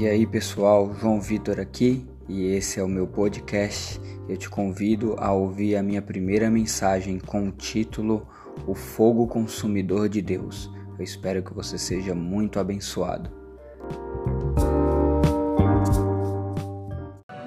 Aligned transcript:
E 0.00 0.08
aí 0.08 0.26
pessoal, 0.26 0.94
João 0.98 1.20
Vitor 1.20 1.60
aqui 1.60 2.02
e 2.26 2.46
esse 2.54 2.80
é 2.80 2.82
o 2.82 2.88
meu 2.88 3.06
podcast. 3.06 4.00
Eu 4.26 4.34
te 4.34 4.48
convido 4.48 5.14
a 5.18 5.30
ouvir 5.30 5.76
a 5.76 5.82
minha 5.82 6.00
primeira 6.00 6.50
mensagem 6.50 7.18
com 7.18 7.48
o 7.48 7.52
título 7.52 8.26
O 8.66 8.74
Fogo 8.74 9.26
Consumidor 9.26 10.08
de 10.08 10.22
Deus. 10.22 10.70
Eu 10.98 11.04
espero 11.04 11.42
que 11.42 11.52
você 11.52 11.76
seja 11.76 12.14
muito 12.14 12.58
abençoado. 12.58 13.30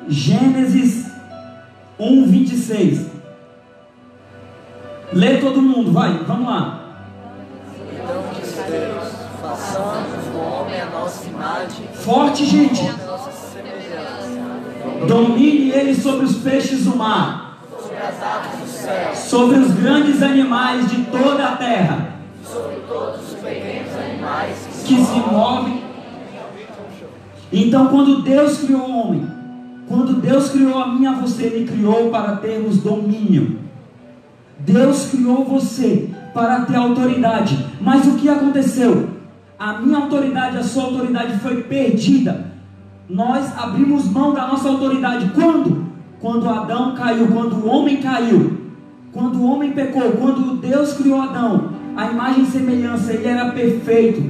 Gênesis 0.08 1.08
1, 1.98 2.28
26. 2.28 3.08
Lê 5.12 5.40
todo 5.40 5.60
mundo, 5.60 5.92
vai, 5.92 6.24
vamos 6.24 6.46
lá. 6.46 7.08
Então 7.91 8.23
disse 8.40 8.62
Deus: 8.70 9.12
façamos 9.41 10.02
Forte, 11.94 12.45
gente. 12.45 12.81
Domine 15.08 15.71
ele 15.71 15.95
sobre 15.95 16.26
os 16.26 16.38
peixes 16.38 16.85
do 16.85 16.95
mar, 16.95 17.59
sobre 19.13 19.57
os 19.57 19.71
grandes 19.71 20.21
animais 20.21 20.90
de 20.90 21.04
toda 21.05 21.45
a 21.45 21.55
terra, 21.55 22.16
sobre 22.44 22.76
todos 22.88 23.34
os 23.34 23.40
pequenos 23.40 23.94
animais 23.94 24.68
que 24.85 24.95
se 24.95 25.20
movem. 25.31 25.84
Então, 27.52 27.88
quando 27.88 28.21
Deus 28.21 28.57
criou 28.59 28.82
o 28.82 28.98
homem, 28.98 29.27
quando 29.88 30.13
Deus 30.13 30.49
criou 30.49 30.80
a 30.80 30.88
mim 30.88 31.04
e 31.04 31.07
a 31.07 31.13
você, 31.13 31.43
Ele 31.43 31.68
criou 31.68 32.09
para 32.09 32.38
termos 32.38 32.77
domínio. 32.77 33.59
Deus 34.59 35.09
criou 35.12 35.43
você 35.43 36.09
para 36.34 36.62
ter 36.62 36.76
autoridade. 36.76 37.68
Mas 37.80 38.07
o 38.07 38.16
que 38.16 38.30
aconteceu? 38.30 39.12
A 39.63 39.79
minha 39.79 39.98
autoridade, 39.98 40.57
a 40.57 40.62
sua 40.62 40.84
autoridade 40.84 41.40
foi 41.40 41.63
perdida. 41.63 42.48
Nós 43.10 43.57
abrimos 43.57 44.12
mão 44.12 44.34
da 44.34 44.46
nossa 44.46 44.68
autoridade. 44.68 45.32
Quando? 45.34 45.85
Quando 46.20 46.49
Adão 46.49 46.93
caiu, 46.93 47.27
quando 47.27 47.54
o 47.54 47.68
homem 47.70 48.01
caiu, 48.01 48.57
quando 49.13 49.38
o 49.38 49.46
homem 49.49 49.71
pecou, 49.71 50.12
quando 50.20 50.57
Deus 50.57 50.96
criou 50.96 51.21
Adão, 51.21 51.70
a 51.96 52.12
imagem 52.12 52.43
e 52.43 52.48
semelhança, 52.48 53.13
ele 53.13 53.26
era 53.26 53.51
perfeito, 53.51 54.21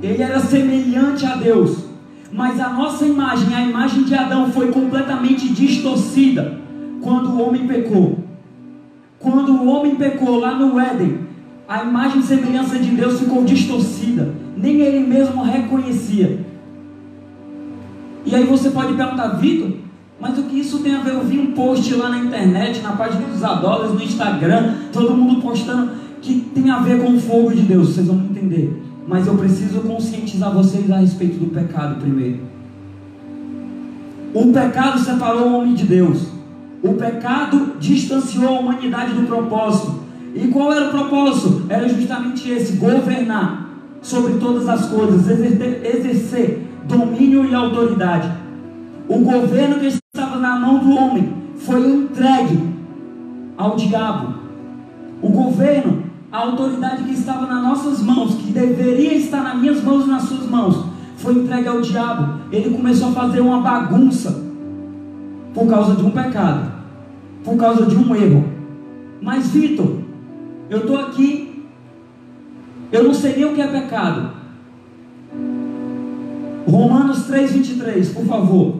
ele 0.00 0.22
era 0.22 0.38
semelhante 0.38 1.26
a 1.26 1.34
Deus, 1.34 1.86
mas 2.32 2.60
a 2.60 2.68
nossa 2.68 3.04
imagem, 3.04 3.52
a 3.56 3.62
imagem 3.62 4.04
de 4.04 4.14
Adão, 4.14 4.52
foi 4.52 4.70
completamente 4.70 5.48
distorcida 5.48 6.56
quando 7.02 7.30
o 7.30 7.42
homem 7.42 7.66
pecou. 7.66 8.20
Quando 9.18 9.54
o 9.54 9.66
homem 9.66 9.96
pecou 9.96 10.38
lá 10.38 10.54
no 10.54 10.78
Éden, 10.78 11.18
a 11.68 11.82
imagem 11.82 12.20
e 12.20 12.22
semelhança 12.22 12.78
de 12.78 12.90
Deus 12.90 13.18
ficou 13.18 13.42
distorcida, 13.42 14.41
nem 14.56 14.80
ele 14.80 15.06
mesmo 15.06 15.42
reconhecia. 15.42 16.44
E 18.24 18.34
aí 18.34 18.44
você 18.44 18.70
pode 18.70 18.94
perguntar, 18.94 19.28
Vitor, 19.38 19.72
mas 20.20 20.38
o 20.38 20.44
que 20.44 20.60
isso 20.60 20.78
tem 20.78 20.94
a 20.94 21.00
ver? 21.00 21.14
Eu 21.14 21.24
vi 21.24 21.38
um 21.38 21.52
post 21.52 21.92
lá 21.94 22.08
na 22.08 22.18
internet, 22.18 22.80
na 22.80 22.92
página 22.92 23.26
dos 23.26 23.42
Adolas, 23.42 23.92
no 23.92 24.02
Instagram, 24.02 24.74
todo 24.92 25.16
mundo 25.16 25.42
postando 25.42 25.90
que 26.20 26.34
tem 26.54 26.70
a 26.70 26.78
ver 26.78 27.02
com 27.02 27.14
o 27.14 27.20
fogo 27.20 27.52
de 27.52 27.62
Deus, 27.62 27.88
vocês 27.88 28.06
vão 28.06 28.16
entender. 28.16 28.80
Mas 29.08 29.26
eu 29.26 29.34
preciso 29.34 29.80
conscientizar 29.80 30.52
vocês 30.54 30.88
a 30.90 30.98
respeito 30.98 31.38
do 31.38 31.46
pecado 31.46 32.00
primeiro. 32.00 32.38
O 34.32 34.52
pecado 34.52 35.00
separou 35.00 35.48
o 35.48 35.54
homem 35.56 35.74
de 35.74 35.84
Deus. 35.84 36.28
O 36.82 36.94
pecado 36.94 37.74
distanciou 37.80 38.48
a 38.48 38.60
humanidade 38.60 39.12
do 39.14 39.26
propósito. 39.26 40.02
E 40.34 40.46
qual 40.48 40.72
era 40.72 40.86
o 40.86 40.90
propósito? 40.90 41.66
Era 41.68 41.88
justamente 41.88 42.48
esse: 42.48 42.76
governar 42.76 43.61
sobre 44.02 44.34
todas 44.34 44.68
as 44.68 44.86
coisas, 44.86 45.26
exercer, 45.28 46.68
domínio 46.84 47.44
e 47.46 47.54
autoridade. 47.54 48.30
O 49.08 49.18
governo 49.18 49.78
que 49.78 49.86
estava 49.86 50.38
na 50.38 50.58
mão 50.58 50.78
do 50.78 50.90
homem 50.90 51.32
foi 51.56 51.80
entregue 51.86 52.58
ao 53.56 53.76
diabo. 53.76 54.34
O 55.22 55.28
governo, 55.28 56.02
a 56.30 56.38
autoridade 56.38 57.04
que 57.04 57.12
estava 57.12 57.46
nas 57.46 57.62
nossas 57.62 58.02
mãos, 58.02 58.34
que 58.34 58.50
deveria 58.50 59.14
estar 59.14 59.42
nas 59.42 59.60
minhas 59.60 59.82
mãos 59.82 60.04
e 60.04 60.08
nas 60.08 60.22
suas 60.24 60.50
mãos, 60.50 60.84
foi 61.16 61.34
entregue 61.34 61.68
ao 61.68 61.80
diabo. 61.80 62.40
Ele 62.50 62.70
começou 62.70 63.08
a 63.08 63.12
fazer 63.12 63.40
uma 63.40 63.60
bagunça 63.60 64.42
por 65.54 65.68
causa 65.68 65.94
de 65.94 66.04
um 66.04 66.10
pecado, 66.10 66.72
por 67.44 67.56
causa 67.56 67.86
de 67.86 67.96
um 67.96 68.14
erro. 68.16 68.44
Mas, 69.20 69.48
Vitor, 69.48 69.98
eu 70.68 70.78
estou 70.78 70.98
aqui, 70.98 71.41
eu 72.92 73.04
não 73.04 73.14
sei 73.14 73.36
nem 73.36 73.46
o 73.46 73.54
que 73.54 73.62
é 73.62 73.66
pecado. 73.66 74.30
Romanos 76.68 77.26
3,23, 77.28 78.14
por 78.14 78.26
favor. 78.26 78.76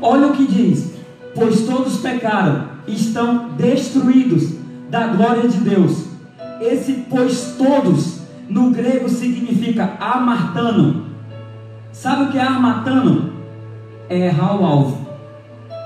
Olha 0.00 0.28
o 0.28 0.32
que 0.32 0.46
diz: 0.46 0.92
Pois 1.34 1.62
todos 1.62 1.98
pecaram 1.98 2.68
e 2.86 2.94
estão 2.94 3.50
destruídos 3.56 4.50
da 4.90 5.06
glória 5.08 5.48
de 5.48 5.58
Deus. 5.58 6.06
Esse 6.60 7.04
pois 7.08 7.56
todos, 7.56 8.20
no 8.48 8.70
grego 8.70 9.08
significa 9.08 9.96
amartano. 9.98 11.06
Sabe 11.92 12.24
o 12.24 12.28
que 12.30 12.38
é 12.38 12.42
amartano? 12.42 13.32
É 14.08 14.26
errar 14.26 14.60
o 14.60 14.64
alvo. 14.64 15.08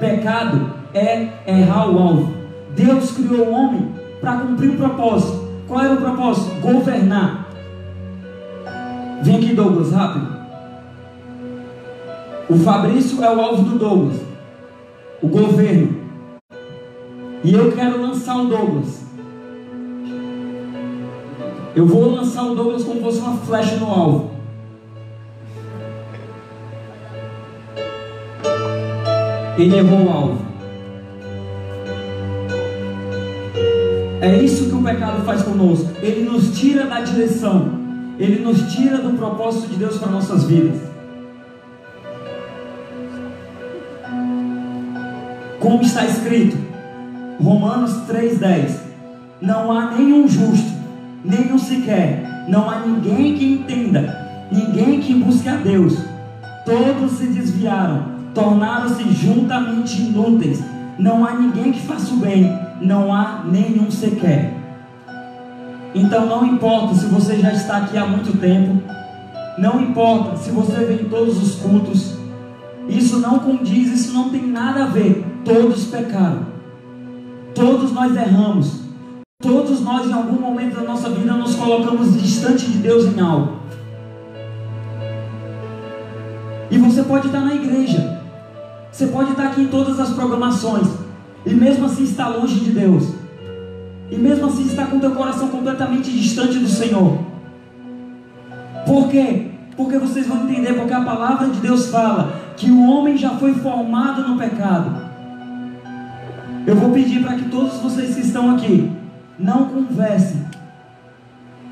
Pecado 0.01 0.75
é 0.93 1.29
errar 1.47 1.89
o 1.89 1.99
alvo. 1.99 2.35
Deus 2.75 3.13
criou 3.13 3.47
o 3.47 3.53
homem 3.53 3.93
para 4.21 4.39
cumprir 4.39 4.71
um 4.71 4.77
propósito. 4.77 5.46
Qual 5.67 5.81
era 5.81 5.95
o 5.95 5.97
propósito? 5.97 6.61
Governar. 6.61 7.49
Vem 9.23 9.37
aqui, 9.37 9.55
Douglas, 9.55 9.93
rápido. 9.93 10.37
O 12.49 12.57
Fabrício 12.59 13.23
é 13.25 13.35
o 13.35 13.41
alvo 13.41 13.63
do 13.63 13.79
Douglas. 13.79 14.21
O 15.21 15.27
governo. 15.29 15.97
E 17.43 17.53
eu 17.53 17.73
quero 17.73 18.01
lançar 18.01 18.37
o 18.37 18.47
Douglas. 18.47 19.05
Eu 21.75 21.87
vou 21.87 22.11
lançar 22.15 22.45
o 22.45 22.55
Douglas 22.55 22.85
como 22.85 22.97
se 22.97 23.03
fosse 23.03 23.21
uma 23.21 23.37
flecha 23.39 23.77
no 23.77 23.87
alvo. 23.87 24.31
Ele 29.59 29.77
errou 29.77 30.07
o 30.07 30.11
alvo. 30.11 30.39
É 34.21 34.43
isso 34.43 34.71
que 34.71 34.75
o 34.75 34.83
pecado 34.83 35.25
faz 35.25 35.43
conosco. 35.43 35.91
Ele 36.01 36.29
nos 36.29 36.59
tira 36.59 36.87
da 36.87 37.01
direção. 37.01 37.71
Ele 38.19 38.43
nos 38.43 38.73
tira 38.73 38.99
do 38.99 39.11
propósito 39.17 39.69
de 39.69 39.77
Deus 39.77 39.99
para 39.99 40.11
nossas 40.11 40.45
vidas. 40.45 40.81
Como 45.61 45.83
está 45.83 46.07
escrito, 46.07 46.57
Romanos 47.43 47.91
3,10: 48.09 48.71
Não 49.41 49.71
há 49.71 49.91
nenhum 49.91 50.27
justo, 50.27 50.73
nenhum 51.25 51.59
sequer, 51.59 52.47
não 52.49 52.71
há 52.71 52.81
ninguém 52.87 53.35
que 53.35 53.45
entenda, 53.45 54.47
ninguém 54.51 55.01
que 55.01 55.13
busque 55.13 55.49
a 55.49 55.57
Deus. 55.57 55.95
Todos 56.65 57.19
se 57.19 57.27
desviaram, 57.27 58.05
tornaram-se 58.35 59.03
juntamente 59.13 60.01
inúteis. 60.01 60.63
Não 60.99 61.27
há 61.27 61.35
ninguém 61.35 61.73
que 61.73 61.81
faça 61.81 62.15
o 62.15 62.19
bem, 62.19 62.66
não 62.81 63.13
há 63.13 63.43
nenhum 63.45 63.91
sequer. 63.91 64.55
Então 65.95 66.27
não 66.27 66.45
importa 66.45 66.95
se 66.95 67.07
você 67.07 67.39
já 67.39 67.53
está 67.53 67.79
aqui 67.79 67.97
há 67.97 68.07
muito 68.07 68.39
tempo, 68.39 68.83
não 69.59 69.81
importa 69.81 70.37
se 70.37 70.51
você 70.51 70.85
vem 70.85 71.03
em 71.03 71.09
todos 71.09 71.43
os 71.43 71.55
cultos, 71.57 72.15
isso 72.89 73.19
não 73.19 73.39
condiz, 73.39 73.93
isso 73.93 74.13
não 74.13 74.29
tem 74.29 74.47
nada 74.47 74.85
a 74.85 74.89
ver. 74.89 75.25
Todos 75.45 75.87
pecaram, 75.87 76.47
todos 77.55 77.93
nós 77.93 78.15
erramos, 78.15 78.81
todos 79.41 79.81
nós 79.81 80.07
em 80.07 80.13
algum 80.13 80.39
momento 80.41 80.77
da 80.77 80.83
nossa 80.83 81.09
vida 81.09 81.33
nos 81.33 81.55
colocamos 81.55 82.21
distante 82.21 82.67
de 82.67 82.79
Deus 82.79 83.05
em 83.07 83.21
algo. 83.21 83.57
E 86.71 86.77
você 86.79 87.03
pode 87.05 87.29
estar 87.29 87.41
na 87.41 87.55
igreja, 87.55 88.21
você 88.91 89.07
pode 89.07 89.31
estar 89.31 89.45
aqui 89.45 89.63
em 89.63 89.69
todas 89.69 89.99
as 89.99 90.11
programações, 90.11 90.89
e 91.47 91.55
mesmo 91.55 91.87
assim 91.87 92.03
estar 92.03 92.29
longe 92.29 92.59
de 92.59 92.73
Deus. 92.73 93.15
E 94.11 94.17
mesmo 94.17 94.47
assim 94.47 94.67
está 94.67 94.87
com 94.87 94.99
teu 94.99 95.13
coração 95.13 95.49
completamente 95.49 96.11
distante 96.11 96.59
do 96.59 96.69
Senhor. 96.69 97.19
Por 98.85 99.09
quê? 99.09 99.53
Porque 99.77 99.99
vocês 99.99 100.27
vão 100.27 100.45
entender, 100.45 100.75
porque 100.75 100.93
a 100.93 101.03
palavra 101.03 101.49
de 101.49 101.61
Deus 101.61 101.89
fala 101.89 102.35
que 102.57 102.71
o 102.71 102.91
homem 102.91 103.17
já 103.17 103.31
foi 103.31 103.55
formado 103.55 104.27
no 104.29 104.37
pecado. 104.37 105.07
Eu 106.67 106.75
vou 106.77 106.91
pedir 106.91 107.23
para 107.23 107.35
que 107.35 107.49
todos 107.49 107.79
vocês 107.79 108.15
que 108.15 108.23
estão 108.23 108.55
aqui 108.55 108.91
não 109.39 109.67
conversem, 109.67 110.45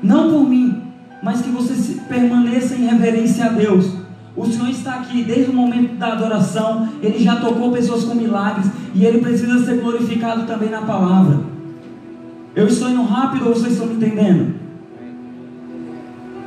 não 0.01 0.29
por 0.29 0.47
mim, 0.47 0.83
mas 1.21 1.41
que 1.41 1.49
vocês 1.49 1.99
permaneçam 2.07 2.77
em 2.77 2.85
reverência 2.85 3.45
a 3.45 3.49
Deus. 3.49 3.94
O 4.35 4.45
Senhor 4.45 4.69
está 4.69 4.95
aqui 4.95 5.23
desde 5.23 5.49
o 5.51 5.53
momento 5.53 5.95
da 5.95 6.13
adoração, 6.13 6.89
Ele 7.01 7.19
já 7.19 7.37
tocou 7.37 7.71
pessoas 7.71 8.03
com 8.03 8.13
milagres 8.13 8.69
e 8.93 9.05
Ele 9.05 9.19
precisa 9.19 9.63
ser 9.65 9.79
glorificado 9.79 10.45
também 10.45 10.69
na 10.69 10.81
palavra. 10.81 11.39
Eu 12.55 12.67
estou 12.67 12.89
indo 12.89 13.03
rápido 13.03 13.47
ou 13.47 13.53
vocês 13.53 13.73
estão 13.73 13.87
me 13.87 13.95
entendendo? 13.95 14.55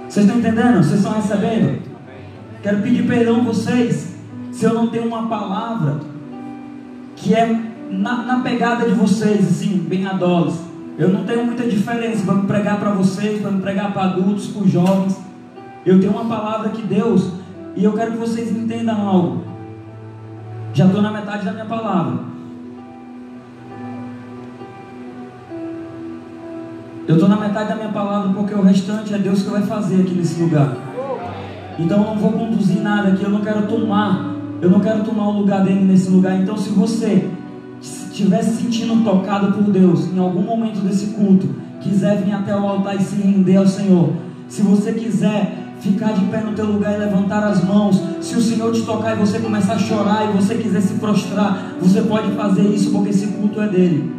Vocês 0.08 0.26
estão 0.26 0.38
entendendo? 0.38 0.82
Vocês 0.82 1.00
estão 1.00 1.12
recebendo? 1.12 1.82
Quero 2.62 2.82
pedir 2.82 3.06
perdão 3.06 3.40
a 3.40 3.44
vocês 3.44 4.14
se 4.50 4.64
eu 4.64 4.74
não 4.74 4.88
tenho 4.88 5.06
uma 5.06 5.28
palavra 5.28 6.00
que 7.14 7.34
é 7.34 7.60
na, 7.90 8.22
na 8.22 8.40
pegada 8.40 8.88
de 8.88 8.94
vocês, 8.94 9.46
assim, 9.46 9.78
bem 9.78 10.06
adolos. 10.06 10.56
Eu 10.98 11.08
não 11.10 11.24
tenho 11.24 11.44
muita 11.44 11.64
diferença 11.64 12.24
para 12.24 12.34
pregar 12.42 12.80
para 12.80 12.90
vocês, 12.90 13.40
para 13.40 13.52
pregar 13.52 13.92
para 13.92 14.02
adultos, 14.02 14.48
para 14.48 14.66
jovens. 14.66 15.16
Eu 15.86 16.00
tenho 16.00 16.12
uma 16.12 16.24
palavra 16.24 16.70
que 16.70 16.82
Deus, 16.82 17.30
e 17.78 17.84
eu 17.84 17.92
quero 17.92 18.10
que 18.10 18.18
vocês 18.18 18.50
entendam 18.50 19.08
algo. 19.08 19.44
Já 20.74 20.86
estou 20.86 21.00
na 21.00 21.12
metade 21.12 21.44
da 21.44 21.52
minha 21.52 21.64
palavra. 21.64 22.18
Eu 27.06 27.14
estou 27.14 27.28
na 27.28 27.36
metade 27.36 27.68
da 27.68 27.76
minha 27.76 27.90
palavra 27.90 28.32
porque 28.34 28.52
o 28.52 28.62
restante 28.62 29.14
é 29.14 29.18
Deus 29.18 29.44
que 29.44 29.50
vai 29.50 29.62
fazer 29.62 30.02
aqui 30.02 30.12
nesse 30.12 30.42
lugar. 30.42 30.76
Então 31.78 31.98
eu 31.98 32.04
não 32.04 32.16
vou 32.16 32.32
conduzir 32.32 32.82
nada 32.82 33.10
aqui, 33.10 33.22
eu 33.22 33.30
não 33.30 33.42
quero 33.42 33.68
tomar, 33.68 34.34
eu 34.60 34.68
não 34.68 34.80
quero 34.80 35.04
tomar 35.04 35.28
o 35.28 35.38
lugar 35.38 35.62
dele 35.62 35.84
nesse 35.84 36.10
lugar. 36.10 36.36
Então 36.36 36.56
se 36.56 36.70
você 36.70 37.30
estiver 37.80 38.42
se 38.42 38.60
sentindo 38.60 39.04
tocado 39.04 39.52
por 39.52 39.70
Deus 39.70 40.12
em 40.12 40.18
algum 40.18 40.42
momento 40.42 40.80
desse 40.80 41.14
culto, 41.14 41.48
quiser 41.80 42.22
vir 42.22 42.32
até 42.32 42.56
o 42.56 42.66
altar 42.66 42.96
e 42.96 43.02
se 43.02 43.22
render 43.22 43.56
ao 43.56 43.68
Senhor, 43.68 44.14
se 44.48 44.62
você 44.62 44.92
quiser 44.92 45.67
ficar 45.92 46.12
de 46.12 46.24
pé 46.26 46.40
no 46.40 46.52
teu 46.52 46.66
lugar 46.66 46.94
e 46.94 46.98
levantar 46.98 47.42
as 47.44 47.64
mãos, 47.64 48.00
se 48.20 48.36
o 48.36 48.40
Senhor 48.40 48.72
te 48.72 48.82
tocar 48.82 49.16
e 49.16 49.18
você 49.18 49.38
começar 49.38 49.74
a 49.74 49.78
chorar 49.78 50.28
e 50.28 50.36
você 50.36 50.54
quiser 50.56 50.80
se 50.80 50.94
prostrar, 50.94 51.74
você 51.80 52.02
pode 52.02 52.32
fazer 52.32 52.62
isso 52.62 52.90
porque 52.90 53.10
esse 53.10 53.26
culto 53.28 53.60
é 53.60 53.68
dele. 53.68 54.12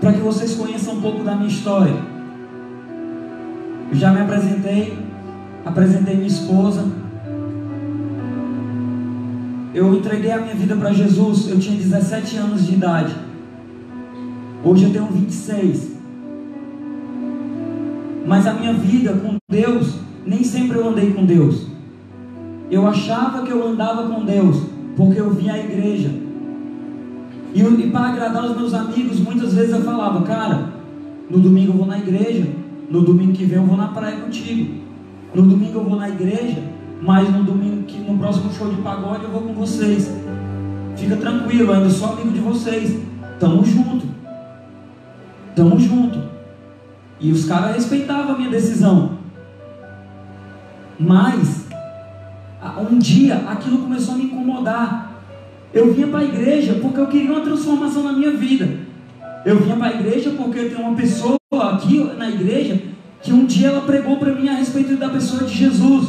Para 0.00 0.12
que 0.12 0.20
vocês 0.20 0.54
conheçam 0.54 0.94
um 0.94 1.00
pouco 1.00 1.22
da 1.22 1.34
minha 1.34 1.48
história. 1.48 1.94
Eu 3.90 3.96
já 3.96 4.10
me 4.10 4.20
apresentei, 4.20 4.98
apresentei 5.64 6.14
minha 6.16 6.26
esposa, 6.26 6.84
eu 9.74 9.94
entreguei 9.94 10.30
a 10.30 10.38
minha 10.38 10.54
vida 10.54 10.76
para 10.76 10.92
Jesus, 10.92 11.48
eu 11.48 11.58
tinha 11.58 11.76
17 11.76 12.36
anos 12.36 12.66
de 12.66 12.74
idade. 12.74 13.14
Hoje 14.64 14.84
eu 14.84 14.92
tenho 14.92 15.06
26. 15.06 15.91
Mas 18.26 18.46
a 18.46 18.54
minha 18.54 18.72
vida 18.72 19.12
com 19.14 19.36
Deus, 19.50 19.96
nem 20.26 20.44
sempre 20.44 20.78
eu 20.78 20.88
andei 20.88 21.12
com 21.12 21.24
Deus. 21.24 21.66
Eu 22.70 22.86
achava 22.86 23.42
que 23.42 23.50
eu 23.50 23.66
andava 23.66 24.08
com 24.08 24.24
Deus, 24.24 24.62
porque 24.96 25.20
eu 25.20 25.30
vinha 25.30 25.54
à 25.54 25.58
igreja. 25.58 26.10
E, 27.54 27.60
e 27.60 27.90
para 27.90 28.08
agradar 28.08 28.44
os 28.44 28.56
meus 28.56 28.72
amigos, 28.72 29.20
muitas 29.20 29.52
vezes 29.54 29.72
eu 29.72 29.82
falava, 29.82 30.22
cara, 30.22 30.72
no 31.28 31.38
domingo 31.38 31.72
eu 31.72 31.76
vou 31.76 31.86
na 31.86 31.98
igreja, 31.98 32.46
no 32.88 33.02
domingo 33.02 33.32
que 33.32 33.44
vem 33.44 33.58
eu 33.58 33.64
vou 33.64 33.76
na 33.76 33.88
praia 33.88 34.16
contigo. 34.16 34.82
No 35.34 35.42
domingo 35.42 35.78
eu 35.78 35.84
vou 35.84 35.96
na 35.96 36.08
igreja, 36.08 36.62
mas 37.00 37.30
no 37.30 37.42
domingo, 37.42 37.82
que 37.84 37.98
no 37.98 38.18
próximo 38.18 38.52
show 38.52 38.68
de 38.68 38.80
pagode 38.82 39.24
eu 39.24 39.30
vou 39.30 39.42
com 39.42 39.54
vocês. 39.54 40.10
Fica 40.96 41.16
tranquilo, 41.16 41.72
ainda 41.72 41.90
sou 41.90 42.12
amigo 42.12 42.30
de 42.30 42.40
vocês. 42.40 42.98
Tamo 43.40 43.64
junto. 43.64 44.06
Tamo 45.56 45.78
junto. 45.78 46.18
E 47.22 47.30
os 47.30 47.44
caras 47.44 47.76
respeitavam 47.76 48.34
a 48.34 48.36
minha 48.36 48.50
decisão. 48.50 49.12
Mas, 50.98 51.66
um 52.90 52.98
dia, 52.98 53.36
aquilo 53.48 53.78
começou 53.78 54.14
a 54.14 54.18
me 54.18 54.24
incomodar. 54.24 55.12
Eu 55.72 55.94
vinha 55.94 56.08
para 56.08 56.18
a 56.18 56.24
igreja 56.24 56.78
porque 56.82 56.98
eu 56.98 57.06
queria 57.06 57.30
uma 57.30 57.40
transformação 57.40 58.02
na 58.02 58.12
minha 58.12 58.32
vida. 58.32 58.68
Eu 59.46 59.60
vinha 59.60 59.76
para 59.76 59.86
a 59.86 59.94
igreja 59.94 60.30
porque 60.36 60.64
tem 60.64 60.76
uma 60.76 60.96
pessoa 60.96 61.36
aqui 61.72 62.02
na 62.18 62.28
igreja 62.28 62.82
que 63.22 63.32
um 63.32 63.46
dia 63.46 63.68
ela 63.68 63.82
pregou 63.82 64.16
para 64.16 64.34
mim 64.34 64.48
a 64.48 64.54
respeito 64.54 64.96
da 64.96 65.08
pessoa 65.08 65.44
de 65.44 65.54
Jesus. 65.54 66.08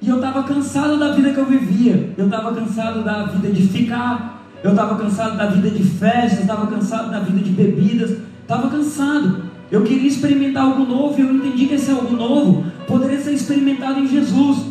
E 0.00 0.10
eu 0.10 0.16
estava 0.16 0.42
cansado 0.42 0.98
da 0.98 1.12
vida 1.12 1.32
que 1.32 1.38
eu 1.38 1.46
vivia. 1.46 2.12
Eu 2.18 2.26
estava 2.26 2.54
cansado 2.54 3.02
da 3.02 3.24
vida 3.24 3.48
de 3.50 3.66
ficar. 3.66 4.44
Eu 4.62 4.70
estava 4.72 4.94
cansado 4.96 5.38
da 5.38 5.46
vida 5.46 5.70
de 5.70 5.82
festas. 5.82 6.40
Estava 6.40 6.66
cansado 6.66 7.10
da 7.10 7.20
vida 7.20 7.40
de 7.40 7.50
bebidas. 7.50 8.18
Estava 8.42 8.68
cansado. 8.68 9.47
Eu 9.70 9.82
queria 9.82 10.08
experimentar 10.08 10.64
algo 10.64 10.84
novo. 10.84 11.18
E 11.18 11.22
eu 11.22 11.34
entendi 11.34 11.66
que 11.66 11.74
esse 11.74 11.90
algo 11.90 12.14
novo 12.14 12.64
poderia 12.86 13.20
ser 13.20 13.32
experimentado 13.32 14.00
em 14.00 14.08
Jesus. 14.08 14.66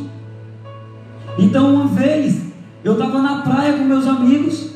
Então, 1.38 1.74
uma 1.74 1.88
vez, 1.88 2.42
eu 2.84 2.94
estava 2.94 3.22
na 3.22 3.42
praia 3.42 3.74
com 3.74 3.84
meus 3.84 4.08
amigos. 4.08 4.72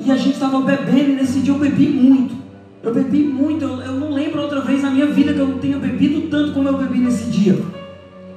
E 0.00 0.10
a 0.10 0.16
gente 0.16 0.34
estava 0.34 0.60
bebendo. 0.60 1.10
E 1.10 1.16
nesse 1.16 1.40
dia 1.40 1.52
eu 1.52 1.58
bebi 1.58 1.88
muito. 1.88 2.34
Eu 2.82 2.94
bebi 2.94 3.24
muito. 3.24 3.64
Eu, 3.64 3.80
eu 3.80 3.92
não 3.94 4.12
lembro 4.12 4.42
outra 4.42 4.60
vez 4.60 4.82
na 4.82 4.90
minha 4.90 5.06
vida 5.06 5.32
que 5.32 5.40
eu 5.40 5.58
tenha 5.58 5.78
bebido 5.78 6.28
tanto 6.28 6.52
como 6.52 6.68
eu 6.68 6.78
bebi 6.78 7.00
nesse 7.00 7.24
dia. 7.24 7.60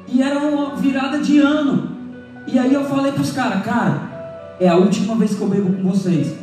E 0.07 0.21
era 0.21 0.39
uma 0.39 0.75
virada 0.75 1.19
de 1.19 1.39
ano. 1.39 1.89
E 2.47 2.57
aí 2.57 2.73
eu 2.73 2.83
falei 2.85 3.11
para 3.11 3.21
os 3.21 3.31
caras, 3.31 3.63
cara, 3.63 4.55
é 4.59 4.67
a 4.67 4.75
última 4.75 5.15
vez 5.15 5.35
que 5.35 5.41
eu 5.41 5.47
bebo 5.47 5.71
com 5.71 5.89
vocês. 5.89 6.35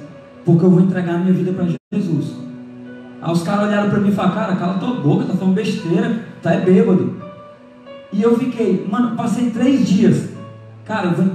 Porque 0.44 0.64
eu 0.64 0.70
vou 0.70 0.80
entregar 0.80 1.16
a 1.16 1.18
minha 1.18 1.32
vida 1.32 1.52
para 1.52 1.66
Jesus. 1.92 2.47
Aí 3.20 3.32
os 3.32 3.42
caras 3.42 3.68
olharam 3.68 3.90
para 3.90 4.00
mim 4.00 4.08
e 4.08 4.12
falaram, 4.12 4.34
cara, 4.34 4.56
cala 4.56 4.74
tua 4.74 5.00
boca, 5.00 5.24
tá 5.24 5.34
falando 5.34 5.54
besteira, 5.54 6.24
tá 6.42 6.52
é 6.52 6.60
bêbado. 6.60 7.16
E 8.12 8.22
eu 8.22 8.38
fiquei, 8.38 8.86
mano, 8.90 9.16
passei 9.16 9.50
três 9.50 9.86
dias. 9.86 10.30
Cara, 10.84 11.08
eu 11.08 11.12
vou, 11.12 11.26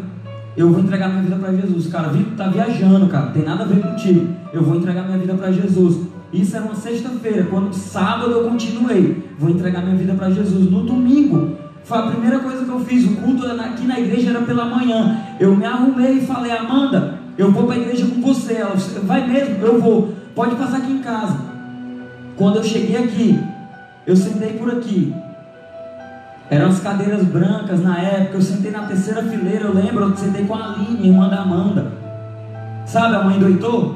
eu 0.57 0.69
vou 0.71 0.79
entregar 0.79 1.09
minha 1.09 1.23
vida 1.23 1.35
para 1.35 1.53
Jesus. 1.53 1.87
Cara, 1.87 2.09
Vitor 2.09 2.33
tá 2.35 2.47
viajando, 2.47 3.07
cara, 3.07 3.27
tem 3.27 3.43
nada 3.43 3.63
a 3.63 3.67
ver 3.67 3.81
contigo. 3.81 4.27
Eu 4.51 4.63
vou 4.63 4.77
entregar 4.77 5.03
minha 5.03 5.17
vida 5.17 5.33
para 5.33 5.51
Jesus. 5.51 6.07
Isso 6.31 6.55
era 6.55 6.65
uma 6.65 6.75
sexta-feira. 6.75 7.45
Quando 7.49 7.73
sábado 7.73 8.31
eu 8.31 8.49
continuei, 8.49 9.29
vou 9.37 9.49
entregar 9.49 9.83
minha 9.83 9.95
vida 9.95 10.13
para 10.13 10.31
Jesus. 10.31 10.71
No 10.71 10.83
domingo, 10.83 11.57
foi 11.83 11.97
a 11.99 12.03
primeira 12.03 12.39
coisa 12.39 12.65
que 12.65 12.71
eu 12.71 12.79
fiz. 12.79 13.05
O 13.05 13.15
culto 13.17 13.45
aqui 13.45 13.85
na 13.85 13.99
igreja 13.99 14.31
era 14.31 14.41
pela 14.41 14.65
manhã. 14.65 15.19
Eu 15.39 15.55
me 15.55 15.65
arrumei 15.65 16.13
e 16.13 16.25
falei, 16.25 16.51
Amanda, 16.51 17.19
eu 17.37 17.51
vou 17.51 17.65
para 17.65 17.75
a 17.75 17.79
igreja 17.79 18.07
com 18.07 18.21
você. 18.21 18.53
Ela, 18.53 18.75
vai 19.03 19.27
mesmo? 19.27 19.57
Eu 19.63 19.79
vou. 19.79 20.13
Pode 20.33 20.55
passar 20.55 20.77
aqui 20.77 20.91
em 20.91 20.99
casa. 20.99 21.52
Quando 22.35 22.57
eu 22.57 22.63
cheguei 22.63 22.97
aqui, 22.97 23.39
eu 24.05 24.15
sentei 24.15 24.53
por 24.53 24.69
aqui. 24.71 25.13
Eram 26.49 26.67
as 26.67 26.79
cadeiras 26.79 27.23
brancas 27.23 27.81
na 27.81 27.97
época. 27.99 28.37
Eu 28.37 28.41
sentei 28.41 28.71
na 28.71 28.83
terceira 28.83 29.23
fileira. 29.23 29.65
Eu 29.65 29.73
lembro, 29.73 30.03
eu 30.03 30.17
sentei 30.17 30.45
com 30.45 30.55
a 30.55 30.73
Aline, 30.73 31.07
irmã 31.07 31.29
da 31.29 31.41
Amanda. 31.41 31.91
Sabe 32.85 33.15
a 33.15 33.23
mãe 33.23 33.39
do 33.39 33.47
Heitor? 33.47 33.95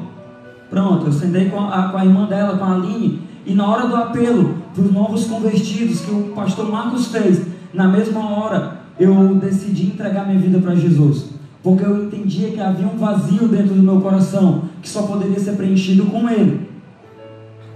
Pronto, 0.70 1.06
eu 1.06 1.12
sentei 1.12 1.48
com 1.48 1.60
a, 1.60 1.88
com 1.88 1.98
a 1.98 2.04
irmã 2.04 2.26
dela, 2.26 2.56
com 2.56 2.64
a 2.64 2.74
Aline. 2.74 3.22
E 3.44 3.54
na 3.54 3.66
hora 3.66 3.86
do 3.86 3.96
apelo 3.96 4.56
para 4.74 4.82
os 4.82 4.92
novos 4.92 5.24
convertidos 5.26 6.00
que 6.00 6.10
o 6.10 6.32
pastor 6.34 6.70
Marcos 6.70 7.06
fez, 7.08 7.42
na 7.72 7.88
mesma 7.88 8.20
hora 8.20 8.78
eu 8.98 9.34
decidi 9.36 9.86
entregar 9.86 10.26
minha 10.26 10.38
vida 10.38 10.58
para 10.58 10.74
Jesus. 10.74 11.30
Porque 11.62 11.84
eu 11.84 12.04
entendia 12.04 12.50
que 12.50 12.60
havia 12.60 12.86
um 12.86 12.96
vazio 12.96 13.48
dentro 13.48 13.74
do 13.74 13.82
meu 13.82 14.00
coração 14.00 14.64
que 14.82 14.88
só 14.88 15.02
poderia 15.02 15.38
ser 15.38 15.52
preenchido 15.52 16.06
com 16.06 16.28
Ele. 16.28 16.68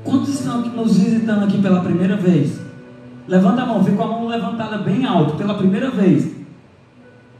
Quantos 0.05 0.29
estão 0.31 0.61
nos 0.61 0.99
visitando 0.99 1.45
aqui 1.45 1.61
pela 1.61 1.81
primeira 1.81 2.17
vez? 2.17 2.61
Levanta 3.29 3.63
a 3.63 3.67
mão, 3.67 3.85
fica 3.85 3.97
com 3.97 4.03
a 4.03 4.07
mão 4.07 4.29
levantada 4.29 4.79
bem 4.79 5.07
alto, 5.07 5.37
pela 5.37 5.55
primeira 5.55 5.91
vez. 5.91 6.35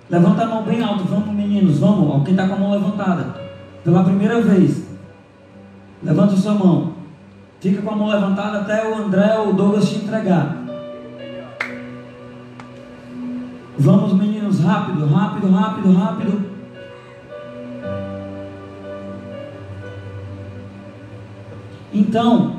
Levanta 0.09 0.45
a 0.45 0.47
mão 0.47 0.63
bem 0.63 0.83
alto, 0.83 1.05
vamos 1.05 1.35
meninos, 1.35 1.79
vamos, 1.79 2.09
ó, 2.09 2.21
quem 2.21 2.35
está 2.35 2.47
com 2.47 2.55
a 2.55 2.59
mão 2.59 2.71
levantada. 2.71 3.35
Pela 3.83 4.05
primeira 4.05 4.41
vez. 4.41 4.87
Levanta 6.03 6.35
a 6.35 6.37
sua 6.37 6.55
mão. 6.55 6.93
Fica 7.61 7.83
com 7.83 7.91
a 7.91 7.97
mão 7.97 8.09
levantada 8.09 8.59
até 8.59 8.89
o 8.89 8.95
André 8.97 9.39
ou 9.39 9.51
o 9.51 9.53
Douglas 9.55 9.89
te 9.89 9.97
entregar. 9.97 10.57
Vamos, 13.79 14.13
meninos, 14.13 14.61
rápido, 14.61 15.07
rápido, 15.07 15.51
rápido, 15.51 15.93
rápido. 15.93 16.52
Então, 21.93 22.57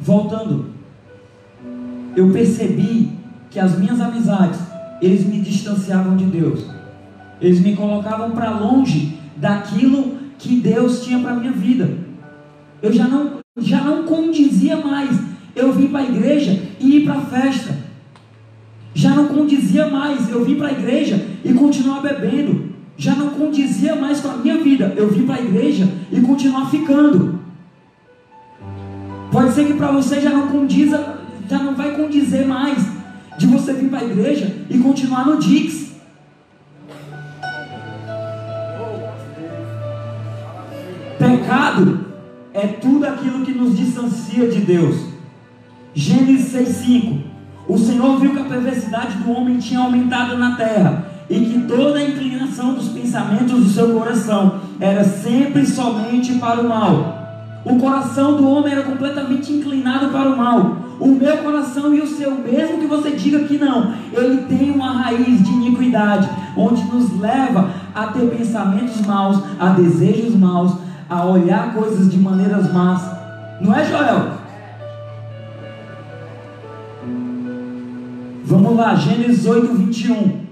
voltando, 0.00 0.66
eu 2.16 2.30
percebi 2.30 3.10
que 3.50 3.58
as 3.58 3.78
minhas 3.78 4.00
amizades, 4.00 4.60
eles 5.00 5.26
me 5.26 5.40
distanciavam 5.40 6.16
de 6.16 6.24
Deus. 6.24 6.64
Eles 7.40 7.60
me 7.60 7.76
colocavam 7.76 8.30
para 8.30 8.50
longe 8.50 9.18
daquilo 9.36 10.16
que 10.38 10.60
Deus 10.60 11.04
tinha 11.04 11.18
para 11.18 11.34
minha 11.34 11.52
vida. 11.52 11.90
Eu 12.82 12.92
já 12.92 13.06
não, 13.06 13.38
já 13.58 13.82
não 13.82 14.04
condizia 14.04 14.76
mais. 14.76 15.18
Eu 15.54 15.72
vim 15.72 15.88
para 15.88 16.00
a 16.00 16.04
igreja 16.04 16.62
e 16.80 16.96
ir 16.96 17.04
para 17.04 17.14
a 17.14 17.20
festa 17.20 17.84
já 18.94 19.10
não 19.10 19.26
condizia 19.26 19.88
mais 19.88 20.30
eu 20.30 20.44
vim 20.44 20.54
para 20.54 20.68
a 20.68 20.72
igreja 20.72 21.20
e 21.44 21.52
continuar 21.52 22.00
bebendo. 22.00 22.72
Já 22.96 23.14
não 23.16 23.30
condizia 23.30 23.96
mais 23.96 24.20
com 24.20 24.28
a 24.28 24.36
minha 24.36 24.56
vida 24.58 24.94
eu 24.96 25.10
vim 25.10 25.26
para 25.26 25.34
a 25.34 25.42
igreja 25.42 25.88
e 26.12 26.20
continuar 26.20 26.70
ficando. 26.70 27.40
Pode 29.34 29.52
ser 29.52 29.66
que 29.66 29.74
para 29.74 29.90
você 29.90 30.20
já 30.20 30.30
não 30.30 30.46
condiza, 30.46 31.16
já 31.50 31.58
não 31.58 31.74
vai 31.74 31.90
condizer 31.96 32.46
mais 32.46 32.78
de 33.36 33.48
você 33.48 33.72
vir 33.72 33.88
para 33.90 33.98
a 33.98 34.04
igreja 34.04 34.64
e 34.70 34.78
continuar 34.78 35.26
no 35.26 35.38
Dix. 35.38 35.90
Pecado 41.18 42.06
é 42.52 42.68
tudo 42.68 43.06
aquilo 43.06 43.44
que 43.44 43.50
nos 43.50 43.76
distancia 43.76 44.48
de 44.48 44.60
Deus. 44.60 44.98
Gênesis 45.92 46.54
6,5 46.54 47.22
O 47.66 47.76
Senhor 47.76 48.20
viu 48.20 48.34
que 48.34 48.38
a 48.38 48.44
perversidade 48.44 49.16
do 49.16 49.32
homem 49.32 49.58
tinha 49.58 49.80
aumentado 49.80 50.38
na 50.38 50.54
terra 50.54 51.06
e 51.28 51.40
que 51.40 51.58
toda 51.66 51.98
a 51.98 52.04
inclinação 52.04 52.74
dos 52.74 52.90
pensamentos 52.90 53.64
do 53.64 53.68
seu 53.68 53.98
coração 53.98 54.60
era 54.78 55.02
sempre 55.02 55.66
somente 55.66 56.34
para 56.34 56.60
o 56.60 56.68
mal. 56.68 57.23
O 57.64 57.78
coração 57.78 58.36
do 58.36 58.46
homem 58.46 58.72
era 58.72 58.82
completamente 58.82 59.50
inclinado 59.50 60.08
para 60.08 60.28
o 60.28 60.36
mal. 60.36 60.76
O 61.00 61.08
meu 61.08 61.38
coração 61.38 61.94
e 61.94 62.00
o 62.00 62.06
seu, 62.06 62.32
mesmo 62.32 62.78
que 62.78 62.86
você 62.86 63.12
diga 63.12 63.40
que 63.44 63.56
não, 63.56 63.94
ele 64.12 64.42
tem 64.42 64.70
uma 64.70 64.92
raiz 64.92 65.42
de 65.42 65.50
iniquidade, 65.50 66.28
onde 66.56 66.84
nos 66.84 67.18
leva 67.18 67.70
a 67.94 68.08
ter 68.08 68.28
pensamentos 68.36 69.00
maus, 69.00 69.42
a 69.58 69.70
desejos 69.70 70.36
maus, 70.36 70.76
a 71.08 71.24
olhar 71.24 71.72
coisas 71.74 72.10
de 72.10 72.18
maneiras 72.18 72.72
más. 72.72 73.02
Não 73.60 73.74
é, 73.74 73.84
Joel? 73.84 74.34
Vamos 78.44 78.76
lá, 78.76 78.94
Gênesis 78.94 79.46
8, 79.46 79.74
21. 79.74 80.44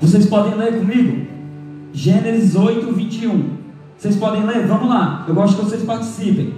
Vocês 0.00 0.26
podem 0.26 0.54
ler 0.54 0.78
comigo? 0.78 1.35
Gênesis 1.96 2.54
8, 2.54 2.92
21. 2.92 3.56
Vocês 3.96 4.16
podem 4.16 4.44
ler? 4.44 4.66
Vamos 4.66 4.86
lá. 4.86 5.24
Eu 5.26 5.34
gosto 5.34 5.56
que 5.56 5.64
vocês 5.64 5.82
participem. 5.82 6.52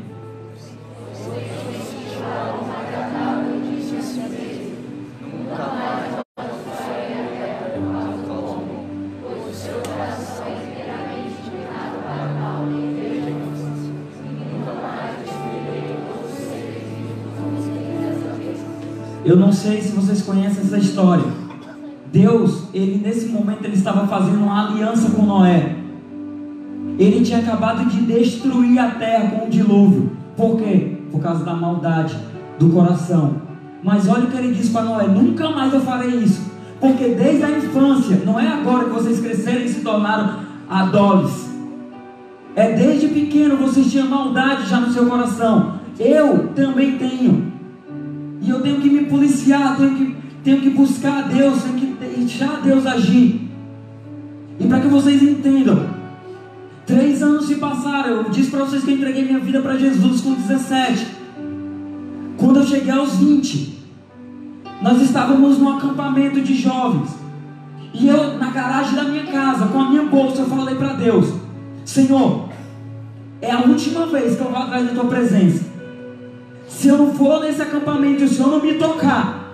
Eu 19.24 19.36
não 19.36 19.52
sei 19.52 19.80
se 19.82 19.90
vocês 19.92 20.20
conhecem 20.22 20.64
essa 20.64 20.78
história. 20.78 21.37
Deus, 22.12 22.64
ele 22.72 23.00
nesse 23.04 23.28
momento 23.28 23.64
ele 23.64 23.74
estava 23.74 24.06
fazendo 24.06 24.42
uma 24.42 24.68
aliança 24.68 25.10
com 25.10 25.22
Noé. 25.22 25.76
Ele 26.98 27.24
tinha 27.24 27.38
acabado 27.38 27.88
de 27.88 28.00
destruir 28.00 28.78
a 28.78 28.90
terra 28.92 29.30
com 29.30 29.46
o 29.46 29.50
dilúvio. 29.50 30.10
Por 30.36 30.56
quê? 30.56 30.98
Por 31.10 31.20
causa 31.20 31.44
da 31.44 31.54
maldade 31.54 32.16
do 32.58 32.70
coração. 32.70 33.36
Mas 33.82 34.08
olha 34.08 34.24
o 34.24 34.30
que 34.30 34.36
ele 34.36 34.54
disse 34.54 34.70
para 34.70 34.84
Noé: 34.84 35.06
nunca 35.06 35.50
mais 35.50 35.72
eu 35.72 35.80
farei 35.80 36.16
isso. 36.16 36.48
Porque 36.80 37.08
desde 37.08 37.44
a 37.44 37.50
infância, 37.50 38.22
não 38.24 38.38
é 38.38 38.48
agora 38.48 38.84
que 38.84 38.90
vocês 38.90 39.20
cresceram 39.20 39.62
e 39.62 39.68
se 39.68 39.80
tornaram 39.80 40.40
adoles. 40.68 41.48
É 42.54 42.72
desde 42.72 43.08
pequeno 43.08 43.56
vocês 43.56 43.90
tinham 43.90 44.08
maldade 44.08 44.68
já 44.68 44.80
no 44.80 44.92
seu 44.92 45.06
coração. 45.06 45.78
Eu 45.98 46.48
também 46.54 46.98
tenho. 46.98 47.52
E 48.40 48.48
eu 48.48 48.60
tenho 48.60 48.80
que 48.80 48.88
me 48.88 49.04
policiar, 49.04 49.76
tenho 49.76 49.94
que, 49.96 50.16
tenho 50.42 50.60
que 50.60 50.70
buscar 50.70 51.18
a 51.18 51.22
Deus, 51.22 51.62
tenho 51.62 51.76
que 51.76 51.86
deixar 52.20 52.60
Deus 52.62 52.86
agir. 52.86 53.48
E 54.60 54.66
para 54.66 54.80
que 54.80 54.88
vocês 54.88 55.22
entendam, 55.22 55.88
três 56.86 57.22
anos 57.22 57.46
se 57.46 57.56
passaram. 57.56 58.08
Eu 58.08 58.30
disse 58.30 58.50
para 58.50 58.64
vocês 58.64 58.82
que 58.82 58.90
eu 58.90 58.96
entreguei 58.96 59.24
minha 59.24 59.38
vida 59.38 59.60
para 59.60 59.76
Jesus 59.76 60.20
com 60.20 60.34
17. 60.34 61.06
Quando 62.36 62.60
eu 62.60 62.66
cheguei 62.66 62.90
aos 62.90 63.16
20, 63.16 63.78
nós 64.82 65.00
estávamos 65.02 65.58
num 65.58 65.76
acampamento 65.76 66.40
de 66.40 66.54
jovens. 66.54 67.10
E 67.92 68.06
eu, 68.08 68.38
na 68.38 68.50
garagem 68.50 68.94
da 68.94 69.04
minha 69.04 69.26
casa, 69.26 69.66
com 69.66 69.80
a 69.80 69.90
minha 69.90 70.04
bolsa, 70.04 70.42
eu 70.42 70.46
falei 70.46 70.74
para 70.74 70.92
Deus: 70.94 71.32
Senhor, 71.84 72.48
é 73.40 73.50
a 73.50 73.60
última 73.60 74.06
vez 74.06 74.36
que 74.36 74.40
eu 74.40 74.50
vou 74.50 74.56
atrás 74.56 74.86
da 74.86 74.94
tua 74.94 75.04
presença. 75.04 75.64
Se 76.68 76.88
eu 76.88 76.98
não 76.98 77.14
for 77.14 77.40
nesse 77.40 77.62
acampamento 77.62 78.22
e 78.22 78.26
o 78.26 78.28
Senhor 78.28 78.50
não 78.50 78.62
me 78.62 78.74
tocar, 78.74 79.47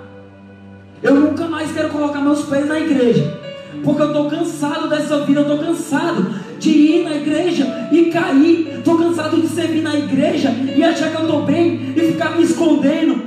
eu 1.04 1.14
nunca 1.14 1.46
mais 1.46 1.70
quero 1.70 1.90
colocar 1.90 2.22
meus 2.22 2.46
pés 2.46 2.66
na 2.66 2.80
igreja. 2.80 3.38
Porque 3.84 4.00
eu 4.00 4.06
estou 4.06 4.30
cansado 4.30 4.88
dessa 4.88 5.20
vida, 5.20 5.40
eu 5.40 5.54
estou 5.54 5.58
cansado 5.58 6.34
de 6.58 6.70
ir 6.70 7.04
na 7.04 7.14
igreja 7.14 7.88
e 7.92 8.06
cair. 8.06 8.78
Estou 8.78 8.96
cansado 8.96 9.38
de 9.38 9.46
servir 9.48 9.82
na 9.82 9.94
igreja 9.94 10.48
e 10.74 10.82
achar 10.82 11.10
que 11.10 11.16
eu 11.16 11.26
estou 11.26 11.42
bem 11.42 11.92
e 11.94 12.00
ficar 12.12 12.34
me 12.34 12.42
escondendo. 12.42 13.22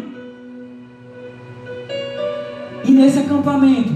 E 2.83 2.91
nesse 2.91 3.19
acampamento, 3.19 3.93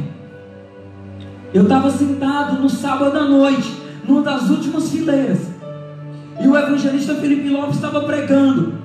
eu 1.51 1.63
estava 1.63 1.89
sentado 1.89 2.61
no 2.61 2.69
sábado 2.69 3.17
à 3.17 3.23
noite, 3.23 3.73
numa 4.07 4.21
das 4.21 4.47
últimas 4.47 4.91
fileiras. 4.91 5.39
E 6.39 6.47
o 6.47 6.55
evangelista 6.55 7.15
Felipe 7.15 7.49
Lopes 7.49 7.77
estava 7.77 8.01
pregando. 8.01 8.75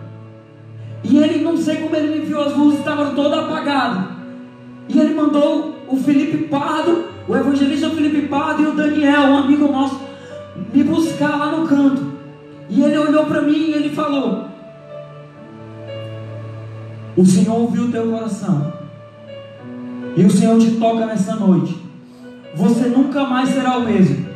E 1.04 1.18
ele, 1.18 1.44
não 1.44 1.56
sei 1.58 1.76
como 1.76 1.94
ele 1.94 2.18
me 2.18 2.24
viu, 2.24 2.40
as 2.40 2.56
luzes 2.56 2.78
estavam 2.78 3.14
todas 3.14 3.40
apagadas. 3.40 4.15
E 4.88 4.98
ele 4.98 5.14
mandou 5.14 5.84
o 5.88 5.96
Felipe 5.96 6.48
Pardo, 6.48 7.06
o 7.26 7.36
evangelista 7.36 7.90
Felipe 7.90 8.28
Pardo 8.28 8.62
e 8.62 8.66
o 8.66 8.74
Daniel, 8.74 9.22
um 9.22 9.38
amigo 9.38 9.70
nosso, 9.70 10.00
me 10.72 10.84
buscar 10.84 11.36
lá 11.36 11.56
no 11.56 11.66
canto. 11.66 12.16
E 12.68 12.82
ele 12.82 12.98
olhou 12.98 13.26
para 13.26 13.42
mim 13.42 13.70
e 13.70 13.74
ele 13.74 13.90
falou: 13.90 14.46
O 17.16 17.24
Senhor 17.24 17.54
ouviu 17.54 17.84
o 17.84 17.90
teu 17.90 18.10
coração. 18.10 18.72
E 20.16 20.24
o 20.24 20.30
Senhor 20.30 20.58
te 20.58 20.72
toca 20.72 21.06
nessa 21.06 21.34
noite. 21.36 21.76
Você 22.54 22.88
nunca 22.88 23.24
mais 23.24 23.50
será 23.50 23.76
o 23.76 23.84
mesmo. 23.84 24.26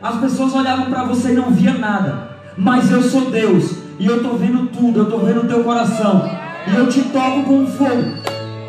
As 0.00 0.20
pessoas 0.20 0.54
olhavam 0.54 0.86
para 0.86 1.04
você 1.04 1.32
e 1.32 1.34
não 1.34 1.50
via 1.50 1.74
nada. 1.74 2.28
Mas 2.56 2.90
eu 2.90 3.02
sou 3.02 3.30
Deus 3.30 3.76
e 3.98 4.06
eu 4.06 4.18
estou 4.18 4.36
vendo 4.36 4.68
tudo, 4.68 5.00
eu 5.00 5.04
estou 5.04 5.20
vendo 5.20 5.42
o 5.42 5.48
teu 5.48 5.64
coração. 5.64 6.30
E 6.66 6.76
eu 6.76 6.88
te 6.88 7.02
toco 7.02 7.42
com 7.42 7.66
fogo. 7.66 8.25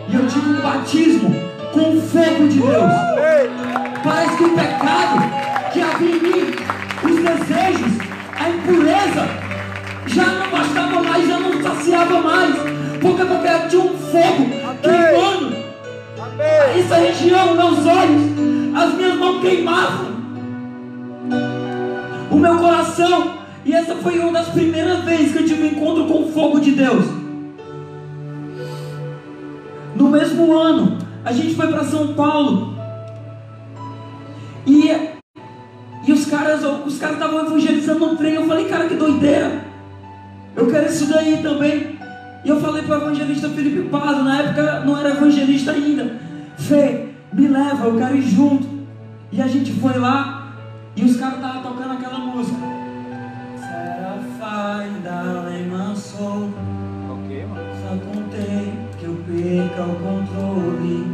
E 0.09 0.15
eu 0.15 0.27
tive 0.27 0.49
um 0.49 0.61
batismo 0.61 1.35
com 1.73 1.97
o 1.97 2.01
fogo 2.01 2.47
de 2.47 2.59
Deus. 2.59 2.91
Parece 4.03 4.37
que 4.37 4.43
o 4.43 4.55
pecado 4.55 5.71
que 5.73 5.81
havia 5.81 6.15
em 6.15 6.19
mim, 6.19 6.55
os 7.03 7.15
desejos, 7.15 7.97
a 8.39 8.49
impureza, 8.49 9.27
já 10.07 10.25
não 10.25 10.49
bastava 10.49 11.03
mais, 11.03 11.27
já 11.27 11.39
não 11.39 11.61
saciava 11.61 12.21
mais. 12.21 12.55
Porque, 13.01 13.21
eu 13.21 13.69
tinha 13.69 13.81
um 13.81 13.97
fogo 13.97 14.49
queimando. 14.81 15.57
Essa 16.77 16.95
região, 16.95 17.55
meus 17.55 17.85
olhos, 17.85 18.21
as 18.75 18.93
minhas 18.93 19.15
mãos 19.15 19.41
queimavam. 19.41 20.17
O 22.31 22.35
meu 22.37 22.57
coração 22.57 23.37
e 23.67 23.73
essa 23.73 23.95
foi 23.95 24.17
uma 24.19 24.31
das 24.31 24.47
primeiras 24.47 25.03
vezes 25.03 25.33
que 25.33 25.39
eu 25.39 25.45
tive 25.45 25.63
um 25.63 25.65
encontro 25.67 26.05
com 26.05 26.23
o 26.23 26.31
fogo 26.31 26.57
de 26.61 26.71
Deus. 26.71 27.05
No 29.97 30.09
mesmo 30.09 30.53
ano, 30.53 30.97
a 31.25 31.31
gente 31.31 31.55
foi 31.55 31.67
para 31.67 31.83
São 31.83 32.13
Paulo. 32.13 32.75
E, 34.65 34.91
e 36.05 36.13
os 36.13 36.25
caras 36.25 36.63
os 36.85 36.99
caras 36.99 37.15
estavam 37.15 37.45
evangelizando 37.45 37.99
no 37.99 38.15
trem. 38.15 38.35
Eu 38.35 38.45
falei, 38.45 38.65
cara, 38.65 38.87
que 38.87 38.95
doideira. 38.95 39.65
Eu 40.55 40.67
quero 40.67 40.85
isso 40.85 41.07
daí 41.07 41.41
também. 41.41 41.97
E 42.45 42.49
eu 42.49 42.61
falei 42.61 42.83
para 42.83 42.99
o 42.99 43.01
evangelista 43.01 43.49
Felipe 43.49 43.89
Pado, 43.89 44.23
na 44.23 44.41
época 44.41 44.81
não 44.81 44.97
era 44.97 45.09
evangelista 45.09 45.71
ainda. 45.71 46.15
Fê, 46.57 47.07
me 47.33 47.47
leva, 47.47 47.87
eu 47.87 47.97
quero 47.97 48.15
ir 48.15 48.21
junto. 48.21 48.67
E 49.31 49.41
a 49.41 49.47
gente 49.47 49.73
foi 49.73 49.97
lá 49.97 50.53
e 50.95 51.03
os 51.03 51.17
caras 51.17 51.37
estavam 51.37 51.63
tocando 51.63 51.93
aquela 51.93 52.19
música 52.19 52.77
da 55.03 55.27
mansou. 55.69 56.49
Ok, 56.49 56.86
perca 59.27 59.83
o 59.83 59.95
controle. 59.95 61.05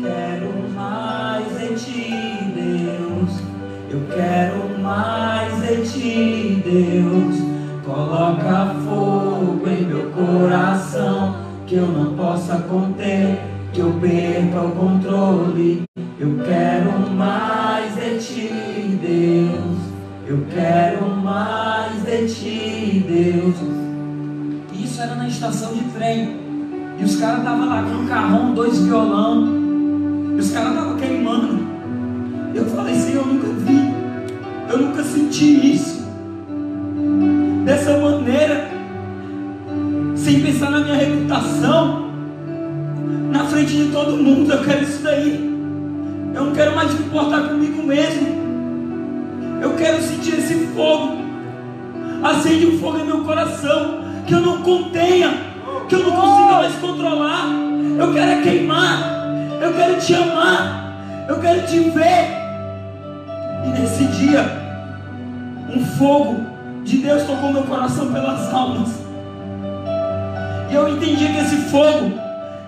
Quero 0.00 0.74
mais 0.74 1.46
de 1.58 1.74
ti, 1.74 2.52
Deus. 2.54 3.42
Eu 3.90 4.00
quero 4.14 4.80
mais 4.80 5.60
de 5.60 5.90
ti, 5.90 6.62
Deus. 6.64 7.36
Coloca 7.84 8.74
fogo 8.84 9.62
em 9.66 9.84
meu 9.84 10.10
coração 10.10 11.36
que 11.66 11.74
eu 11.76 11.86
não 11.86 12.14
possa 12.14 12.58
conter, 12.62 13.38
que 13.72 13.80
eu 13.80 13.92
perca 14.00 14.62
o 14.62 14.70
controle. 14.72 15.84
Eu 16.18 16.38
quero 16.44 17.10
mais 17.10 17.94
de 17.94 18.18
ti, 18.18 18.98
Deus. 19.00 19.78
Eu 20.26 20.46
quero 20.50 21.06
mais 21.16 22.02
de 22.02 22.34
ti, 22.34 23.04
Deus. 23.06 23.56
Isso 24.72 25.00
era 25.02 25.14
na 25.14 25.28
estação 25.28 25.74
de 25.74 25.84
trem. 25.84 26.47
E 26.98 27.04
os 27.04 27.16
caras 27.16 27.38
estavam 27.38 27.68
lá 27.68 27.82
com 27.82 28.02
um 28.02 28.06
carrão, 28.06 28.54
dois 28.54 28.78
violão. 28.80 29.46
E 30.36 30.40
os 30.40 30.50
caras 30.50 30.70
estavam 30.70 30.96
queimando. 30.96 31.66
Eu 32.54 32.64
falei, 32.66 32.94
Senhor, 32.94 33.26
eu 33.26 33.34
nunca 33.34 33.48
vi. 33.48 33.94
Eu 34.68 34.78
nunca 34.78 35.04
senti 35.04 35.74
isso. 35.74 36.04
Dessa 37.64 37.96
maneira. 37.98 38.68
Sem 40.16 40.40
pensar 40.42 40.70
na 40.70 40.80
minha 40.80 40.96
reputação. 40.96 42.10
Na 43.30 43.44
frente 43.44 43.76
de 43.76 43.92
todo 43.92 44.16
mundo. 44.16 44.52
Eu 44.52 44.64
quero 44.64 44.82
isso 44.82 45.02
daí. 45.02 45.48
Eu 46.34 46.44
não 46.46 46.52
quero 46.52 46.74
mais 46.74 46.92
me 46.94 47.06
importar 47.06 47.48
comigo 47.48 47.82
mesmo. 47.82 48.28
Eu 49.62 49.74
quero 49.74 50.02
sentir 50.02 50.34
esse 50.34 50.54
fogo. 50.74 51.18
Acende 52.22 52.66
um 52.66 52.78
fogo 52.78 52.98
em 52.98 53.06
meu 53.06 53.20
coração. 53.24 53.98
que 54.26 54.34
eu 54.34 54.40
não 54.40 54.62
contenha, 54.62 55.47
que 55.88 55.94
eu 55.94 56.00
não 56.00 56.10
consiga 56.12 56.52
mais 56.54 56.74
controlar. 56.76 57.46
Eu 57.98 58.12
quero 58.12 58.30
é 58.30 58.42
queimar, 58.42 59.28
eu 59.60 59.72
quero 59.72 60.00
te 60.00 60.14
amar, 60.14 60.94
eu 61.28 61.40
quero 61.40 61.66
te 61.66 61.78
ver. 61.90 62.38
E 63.64 63.68
nesse 63.70 64.04
dia, 64.04 64.44
um 65.74 65.84
fogo 65.98 66.40
de 66.84 66.98
Deus 66.98 67.24
tocou 67.24 67.52
meu 67.52 67.62
coração 67.62 68.12
pelas 68.12 68.52
almas. 68.52 68.90
E 70.70 70.74
eu 70.74 70.88
entendi 70.88 71.26
que 71.26 71.38
esse 71.38 71.56
fogo 71.70 72.12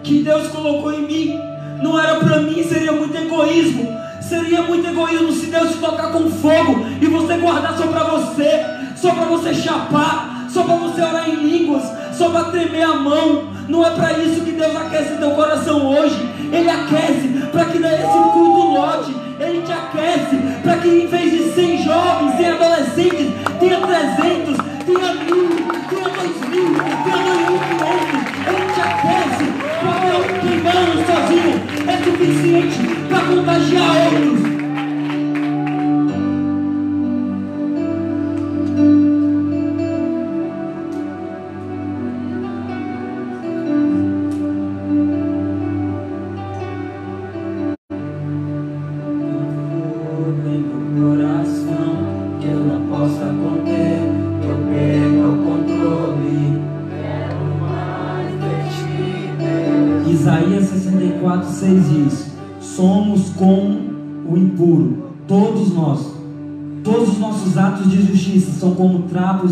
que 0.03 0.23
Deus 0.23 0.49
colocou 0.49 0.93
em 0.93 1.03
mim 1.03 1.41
não 1.83 1.99
era 1.99 2.17
para 2.17 2.41
mim, 2.41 2.62
seria 2.65 2.93
muito 2.93 3.17
egoísmo. 3.17 4.00
Seria 4.21 4.62
muito 4.62 4.87
egoísmo 4.89 5.33
se 5.33 5.47
Deus 5.47 5.71
te 5.71 5.79
tocar 5.79 6.12
com 6.12 6.31
fogo 6.31 6.87
e 7.00 7.07
você 7.07 7.37
guardar 7.39 7.77
só 7.77 7.87
para 7.87 8.05
você, 8.05 8.65
só 8.97 9.12
para 9.12 9.25
você 9.25 9.55
chapar, 9.55 10.47
só 10.49 10.62
para 10.62 10.77
você 10.77 11.03
orar 11.03 11.29
em 11.29 11.37
línguas, 11.37 11.83
só 12.21 12.29
para 12.29 12.50
tremer 12.50 12.83
a 12.83 12.97
mão. 12.97 13.45
Não 13.67 13.85
é 13.85 13.91
para 13.93 14.12
isso 14.19 14.43
que 14.43 14.53
Deus 14.53 14.77
aquece 14.77 15.17
teu 15.17 15.31
coração 15.31 15.87
hoje. 15.87 16.17
Ele 16.53 16.69
aquece 16.69 17.29
para 17.50 17.65
que 17.65 17.79
esse 17.79 18.20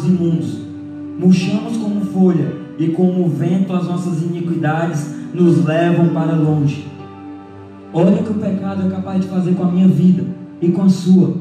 imundos. 0.05 0.59
Murchamos 1.19 1.77
como 1.77 2.01
folha, 2.05 2.59
e 2.79 2.89
como 2.89 3.27
o 3.27 3.29
vento 3.29 3.73
as 3.73 3.87
nossas 3.89 4.23
iniquidades 4.23 5.15
nos 5.35 5.65
levam 5.65 6.09
para 6.11 6.33
longe. 6.33 6.87
Olha 7.93 8.21
o 8.21 8.23
que 8.23 8.31
o 8.31 8.35
pecado 8.35 8.87
é 8.87 8.91
capaz 8.91 9.21
de 9.21 9.29
fazer 9.29 9.55
com 9.55 9.65
a 9.65 9.71
minha 9.71 9.89
vida 9.89 10.25
e 10.61 10.69
com 10.69 10.83
a 10.83 10.89
sua. 10.89 11.37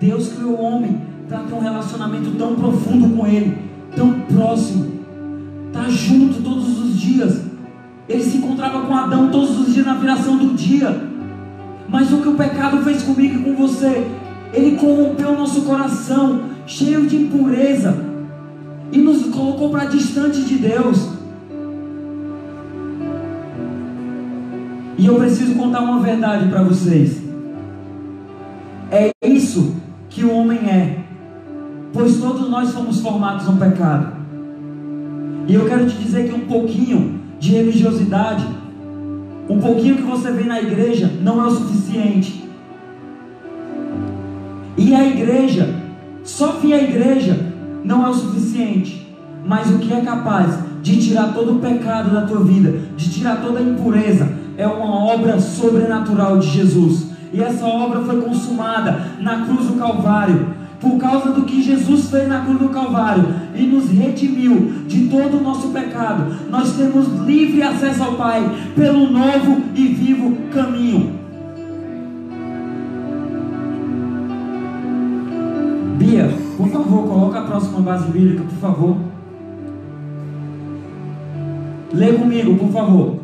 Deus 0.00 0.28
criou 0.28 0.52
o 0.52 0.62
homem 0.62 1.00
para 1.28 1.40
ter 1.40 1.54
um 1.54 1.60
relacionamento 1.60 2.30
tão 2.38 2.54
profundo 2.54 3.16
com 3.16 3.26
Ele, 3.26 3.58
tão 3.96 4.12
próximo, 4.20 4.92
tá 5.72 5.88
junto 5.88 6.42
todos 6.42 6.78
os 6.78 7.00
dias. 7.00 7.42
Ele 8.08 8.22
se 8.22 8.36
encontrava 8.36 8.82
com 8.82 8.94
Adão 8.94 9.30
todos 9.30 9.58
os 9.58 9.74
dias 9.74 9.86
na 9.86 9.94
viração 9.94 10.36
do 10.36 10.54
dia. 10.54 11.08
Mas 11.88 12.12
o 12.12 12.18
que 12.18 12.28
o 12.28 12.34
pecado 12.34 12.78
fez 12.84 13.02
comigo 13.02 13.40
e 13.40 13.42
com 13.42 13.56
você? 13.56 14.06
Ele 14.52 14.76
corrompeu 14.76 15.30
o 15.30 15.36
nosso 15.36 15.62
coração, 15.62 16.40
cheio 16.66 17.06
de 17.06 17.16
impureza, 17.16 18.06
e 18.92 18.98
nos 18.98 19.26
colocou 19.26 19.70
para 19.70 19.86
distante 19.86 20.42
de 20.42 20.58
Deus. 20.58 21.08
E 24.98 25.06
eu 25.06 25.16
preciso 25.16 25.54
contar 25.54 25.80
uma 25.80 26.00
verdade 26.00 26.48
para 26.48 26.62
vocês. 26.62 27.22
É 28.90 29.10
isso 29.22 29.74
que 30.08 30.24
o 30.24 30.32
homem 30.32 30.58
é, 30.58 31.04
pois 31.92 32.18
todos 32.18 32.48
nós 32.48 32.72
fomos 32.72 33.00
formados 33.00 33.46
no 33.46 33.56
pecado. 33.56 34.16
E 35.46 35.54
eu 35.54 35.66
quero 35.66 35.86
te 35.86 35.96
dizer 35.96 36.28
que 36.28 36.34
um 36.34 36.46
pouquinho 36.46 37.20
de 37.38 37.52
religiosidade, 37.52 38.46
um 39.48 39.60
pouquinho 39.60 39.96
que 39.96 40.02
você 40.02 40.30
vê 40.32 40.44
na 40.44 40.60
igreja, 40.60 41.12
não 41.22 41.40
é 41.42 41.46
o 41.46 41.50
suficiente. 41.50 42.48
E 44.78 44.94
a 44.94 45.06
igreja, 45.06 45.85
só 46.26 46.52
vir 46.52 46.74
à 46.74 46.82
igreja, 46.82 47.38
não 47.82 48.04
é 48.04 48.10
o 48.10 48.14
suficiente. 48.14 49.06
Mas 49.46 49.70
o 49.70 49.78
que 49.78 49.92
é 49.92 50.00
capaz 50.00 50.58
de 50.82 51.00
tirar 51.00 51.32
todo 51.32 51.56
o 51.56 51.58
pecado 51.60 52.10
da 52.10 52.22
tua 52.22 52.42
vida, 52.44 52.80
de 52.96 53.10
tirar 53.10 53.40
toda 53.40 53.60
a 53.60 53.62
impureza, 53.62 54.28
é 54.58 54.66
uma 54.66 55.04
obra 55.04 55.40
sobrenatural 55.40 56.38
de 56.38 56.50
Jesus. 56.50 57.06
E 57.32 57.40
essa 57.40 57.64
obra 57.64 58.00
foi 58.00 58.20
consumada 58.20 59.00
na 59.20 59.46
cruz 59.46 59.66
do 59.68 59.74
Calvário 59.74 60.54
por 60.80 60.98
causa 60.98 61.30
do 61.30 61.42
que 61.42 61.62
Jesus 61.62 62.10
fez 62.10 62.28
na 62.28 62.40
cruz 62.40 62.58
do 62.58 62.68
Calvário 62.68 63.24
e 63.54 63.62
nos 63.62 63.90
redimiu 63.90 64.84
de 64.86 65.08
todo 65.08 65.38
o 65.38 65.42
nosso 65.42 65.68
pecado, 65.68 66.34
nós 66.50 66.76
temos 66.76 67.06
livre 67.26 67.62
acesso 67.62 68.02
ao 68.02 68.14
Pai 68.14 68.42
pelo 68.74 69.10
novo 69.10 69.62
e 69.74 69.86
vivo 69.88 70.36
caminho. 70.52 71.25
Bia, 76.06 76.28
por 76.56 76.68
favor, 76.68 77.08
coloca 77.08 77.40
a 77.40 77.42
próxima 77.42 77.80
base 77.80 78.08
bíblica, 78.12 78.44
por 78.44 78.58
favor. 78.58 78.96
Lê 81.92 82.12
comigo, 82.12 82.56
por 82.56 82.70
favor. 82.70 83.18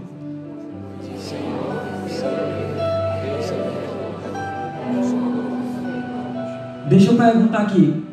Deixa 6.88 7.12
eu 7.12 7.16
perguntar 7.16 7.58
aqui. 7.58 8.04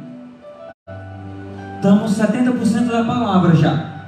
Estamos 1.78 2.12
70% 2.12 2.92
da 2.92 3.04
palavra 3.04 3.56
já. 3.56 4.04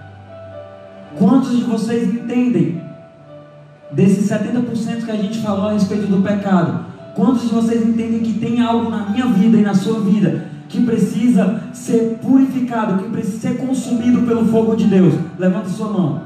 Quantos 1.17 1.57
de 1.57 1.63
vocês 1.63 2.13
entendem 2.13 2.79
desses 3.91 4.29
70% 4.29 5.05
que 5.05 5.11
a 5.11 5.15
gente 5.15 5.39
falou 5.39 5.69
a 5.69 5.73
respeito 5.73 6.05
do 6.05 6.21
pecado? 6.21 6.85
Quantos 7.15 7.49
de 7.49 7.55
vocês 7.55 7.83
entendem 7.83 8.19
que 8.19 8.39
tem 8.39 8.61
algo 8.61 8.91
na 8.91 9.09
minha 9.09 9.25
vida 9.25 9.57
e 9.57 9.61
na 9.61 9.73
sua 9.73 9.99
vida 10.01 10.50
que 10.71 10.81
precisa 10.81 11.61
ser 11.73 12.17
purificado, 12.21 13.03
que 13.03 13.09
precisa 13.09 13.49
ser 13.49 13.57
consumido 13.57 14.21
pelo 14.21 14.45
fogo 14.45 14.75
de 14.75 14.85
Deus? 14.85 15.13
Levanta 15.37 15.67
sua 15.67 15.89
mão. 15.89 16.21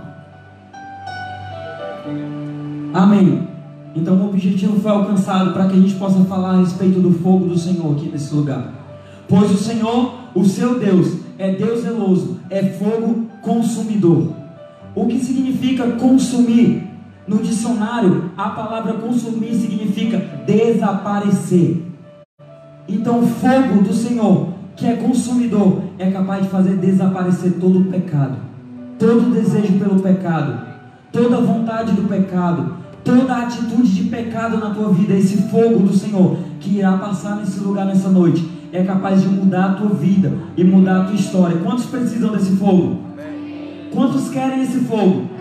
Amém. 2.93 3.47
Então 3.95 4.15
o 4.17 4.29
objetivo 4.29 4.79
foi 4.79 4.91
alcançado 4.91 5.51
para 5.51 5.67
que 5.67 5.73
a 5.73 5.79
gente 5.79 5.95
possa 5.95 6.23
falar 6.25 6.51
a 6.51 6.59
respeito 6.59 6.99
do 6.99 7.11
fogo 7.11 7.45
do 7.47 7.57
Senhor 7.57 7.93
aqui 7.93 8.09
nesse 8.09 8.33
lugar. 8.35 8.71
Pois 9.27 9.49
o 9.51 9.57
Senhor, 9.57 10.13
o 10.35 10.45
seu 10.45 10.79
Deus, 10.79 11.17
é 11.39 11.51
Deus 11.51 11.81
zeloso, 11.81 12.39
é 12.49 12.63
fogo 12.63 13.25
consumidor. 13.41 14.31
O 14.93 15.07
que 15.07 15.19
significa 15.19 15.87
consumir? 15.93 16.83
No 17.27 17.37
dicionário, 17.37 18.29
a 18.37 18.49
palavra 18.49 18.93
consumir 18.93 19.55
significa 19.55 20.19
desaparecer. 20.45 21.84
Então, 22.87 23.19
o 23.19 23.27
fogo 23.27 23.83
do 23.83 23.93
Senhor, 23.93 24.49
que 24.75 24.85
é 24.85 24.95
consumidor, 24.95 25.81
é 25.97 26.11
capaz 26.11 26.43
de 26.43 26.49
fazer 26.49 26.77
desaparecer 26.77 27.53
todo 27.59 27.79
o 27.79 27.85
pecado, 27.85 28.35
todo 28.99 29.27
o 29.27 29.31
desejo 29.31 29.79
pelo 29.79 29.99
pecado, 29.99 30.59
toda 31.11 31.37
a 31.37 31.41
vontade 31.41 31.93
do 31.93 32.07
pecado, 32.07 32.73
toda 33.03 33.37
atitude 33.37 33.89
de 33.93 34.03
pecado 34.09 34.57
na 34.57 34.71
tua 34.71 34.89
vida, 34.89 35.13
esse 35.13 35.37
fogo 35.43 35.79
do 35.79 35.95
Senhor 35.95 36.37
que 36.59 36.77
irá 36.77 36.97
passar 36.97 37.37
nesse 37.37 37.59
lugar 37.59 37.85
nessa 37.85 38.09
noite, 38.09 38.47
é 38.71 38.83
capaz 38.83 39.21
de 39.21 39.27
mudar 39.29 39.65
a 39.65 39.73
tua 39.73 39.89
vida 39.89 40.33
e 40.57 40.63
mudar 40.63 41.01
a 41.01 41.03
tua 41.05 41.15
história. 41.15 41.57
Quantos 41.57 41.85
precisam 41.85 42.31
desse 42.31 42.55
fogo? 42.57 42.97
Quantos 43.93 44.29
querem 44.29 44.61
esse 44.61 44.79
fogo? 44.79 45.34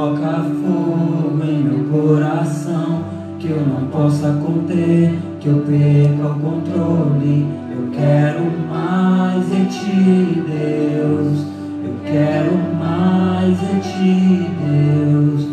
Coloca 0.00 0.44
fogo 0.62 1.44
em 1.44 1.62
meu 1.62 1.84
coração 1.90 3.04
que 3.38 3.50
eu 3.50 3.60
não 3.66 3.86
possa 3.88 4.32
conter, 4.32 5.14
que 5.38 5.48
eu 5.48 5.62
perca 5.66 6.26
o 6.26 6.40
controle 6.40 7.46
eu 7.70 7.90
quero 7.92 8.44
mais 8.68 9.46
de 9.46 9.64
ti, 9.66 10.42
Deus. 10.46 11.46
Eu 11.84 11.94
quero 12.04 12.52
mais 12.78 13.58
de 13.58 13.80
ti, 13.80 14.46
Deus. 14.64 15.46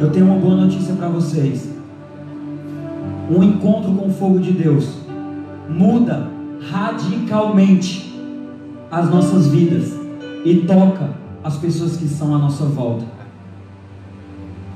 Eu 0.00 0.10
tenho 0.10 0.26
uma 0.26 0.36
boa 0.36 0.56
notícia 0.56 0.94
para 0.94 1.08
vocês. 1.08 1.68
Um 3.30 3.42
encontro 3.42 3.92
com 3.92 4.08
o 4.08 4.10
fogo 4.10 4.38
de 4.38 4.52
Deus 4.52 4.98
muda 5.68 6.28
radicalmente 6.70 8.18
as 8.90 9.10
nossas 9.10 9.48
vidas 9.48 9.92
e 10.44 10.56
toca 10.66 11.10
as 11.42 11.56
pessoas 11.56 11.96
que 11.96 12.04
estão 12.04 12.34
à 12.34 12.38
nossa 12.38 12.64
volta. 12.64 13.13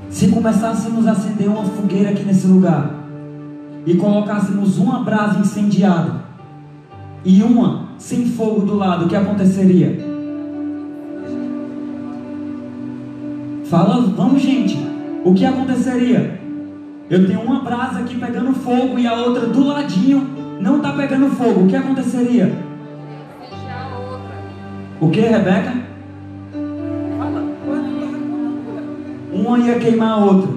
Se 0.09 0.27
começássemos 0.29 1.07
a 1.07 1.11
acender 1.11 1.47
uma 1.47 1.63
fogueira 1.63 2.09
aqui 2.09 2.23
nesse 2.23 2.47
lugar, 2.47 2.99
e 3.85 3.95
colocássemos 3.95 4.77
uma 4.77 4.99
brasa 5.03 5.39
incendiada 5.39 6.21
e 7.23 7.41
uma 7.41 7.89
sem 7.97 8.25
fogo 8.25 8.61
do 8.61 8.75
lado, 8.75 9.05
o 9.05 9.09
que 9.09 9.15
aconteceria? 9.15 9.97
Fala, 13.65 14.01
vamos 14.15 14.41
gente, 14.41 14.77
o 15.23 15.33
que 15.33 15.45
aconteceria? 15.45 16.39
Eu 17.09 17.25
tenho 17.27 17.41
uma 17.41 17.61
brasa 17.61 17.99
aqui 17.99 18.15
pegando 18.15 18.53
fogo 18.53 18.97
e 18.99 19.07
a 19.07 19.13
outra 19.13 19.47
do 19.47 19.63
ladinho 19.65 20.27
não 20.59 20.77
está 20.77 20.93
pegando 20.93 21.29
fogo, 21.31 21.65
o 21.65 21.67
que 21.67 21.75
aconteceria? 21.75 22.53
O 25.01 25.09
que, 25.09 25.21
Rebeca? 25.21 25.88
Uma 29.49 29.57
ia 29.57 29.79
queimar 29.79 30.11
a 30.11 30.17
outra. 30.17 30.51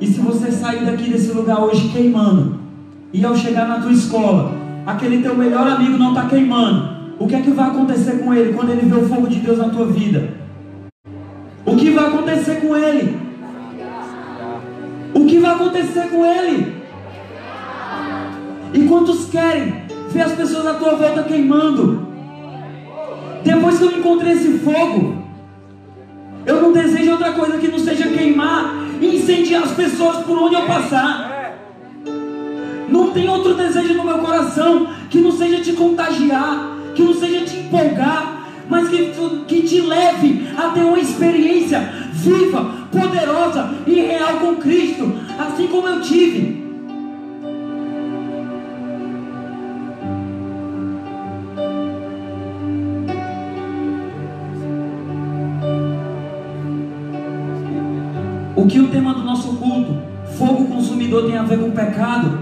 E 0.00 0.06
se 0.08 0.18
você 0.18 0.50
sair 0.50 0.84
daqui 0.84 1.08
desse 1.08 1.30
lugar 1.30 1.60
hoje 1.60 1.90
queimando, 1.90 2.58
e 3.12 3.24
ao 3.24 3.36
chegar 3.36 3.68
na 3.68 3.78
tua 3.78 3.92
escola, 3.92 4.50
aquele 4.84 5.22
teu 5.22 5.36
melhor 5.36 5.64
amigo 5.64 5.96
não 5.96 6.08
está 6.08 6.26
queimando, 6.26 7.14
o 7.20 7.28
que 7.28 7.36
é 7.36 7.40
que 7.40 7.52
vai 7.52 7.68
acontecer 7.68 8.18
com 8.18 8.34
ele 8.34 8.52
quando 8.52 8.70
ele 8.70 8.84
vê 8.84 8.96
o 8.96 9.08
fogo 9.08 9.28
de 9.28 9.38
Deus 9.38 9.58
na 9.58 9.68
tua 9.68 9.86
vida? 9.86 10.28
O 11.64 11.76
que 11.76 11.90
vai 11.92 12.08
acontecer 12.08 12.56
com 12.56 12.76
ele? 12.76 13.16
O 15.14 15.24
que 15.24 15.38
vai 15.38 15.54
acontecer 15.54 16.08
com 16.10 16.26
ele? 16.26 16.82
E 18.74 18.88
quantos 18.88 19.26
querem 19.26 19.72
ver 20.10 20.22
as 20.22 20.32
pessoas 20.32 20.66
à 20.66 20.74
tua 20.74 20.96
volta 20.96 21.22
queimando? 21.22 22.08
Depois 23.44 23.78
que 23.78 23.84
eu 23.84 23.98
encontrei 24.00 24.32
esse 24.32 24.58
fogo, 24.58 25.25
eu 26.46 26.62
não 26.62 26.72
desejo 26.72 27.10
outra 27.10 27.32
coisa 27.32 27.58
que 27.58 27.68
não 27.68 27.78
seja 27.78 28.08
queimar 28.08 28.76
e 29.00 29.16
incendiar 29.16 29.64
as 29.64 29.72
pessoas 29.72 30.24
por 30.24 30.38
onde 30.38 30.54
eu 30.54 30.62
passar. 30.62 31.58
Não 32.88 33.10
tem 33.10 33.28
outro 33.28 33.54
desejo 33.54 33.94
no 33.94 34.04
meu 34.04 34.18
coração 34.18 34.86
que 35.10 35.18
não 35.18 35.32
seja 35.32 35.60
te 35.60 35.72
contagiar, 35.72 36.76
que 36.94 37.02
não 37.02 37.14
seja 37.14 37.44
te 37.44 37.56
empolgar, 37.56 38.46
mas 38.68 38.88
que, 38.88 39.12
que 39.48 39.62
te 39.62 39.80
leve 39.80 40.46
a 40.56 40.68
ter 40.70 40.82
uma 40.82 40.98
experiência 40.98 41.80
viva, 42.12 42.88
poderosa 42.92 43.70
e 43.86 43.94
real 43.94 44.38
com 44.38 44.54
Cristo, 44.56 45.12
assim 45.38 45.66
como 45.66 45.88
eu 45.88 46.00
tive. 46.00 46.65
O 58.66 58.68
que 58.68 58.80
o 58.80 58.88
tema 58.88 59.14
do 59.14 59.22
nosso 59.22 59.58
culto, 59.58 59.96
fogo 60.36 60.64
consumidor, 60.64 61.26
tem 61.26 61.36
a 61.36 61.44
ver 61.44 61.56
com 61.56 61.70
pecado? 61.70 62.36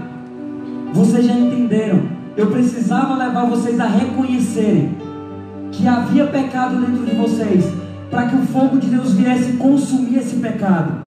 Vocês 0.91 1.23
já 1.23 1.33
entenderam. 1.33 2.01
Eu 2.35 2.47
precisava 2.47 3.13
levar 3.13 3.45
vocês 3.45 3.79
a 3.79 3.85
reconhecerem 3.85 4.97
que 5.71 5.87
havia 5.87 6.25
pecado 6.25 6.77
dentro 6.77 7.05
de 7.05 7.15
vocês, 7.15 7.71
para 8.09 8.25
que 8.25 8.37
o 8.37 8.41
fogo 8.41 8.79
de 8.79 8.87
Deus 8.87 9.13
viesse 9.13 9.53
consumir 9.57 10.17
esse 10.17 10.37
pecado. 10.37 11.01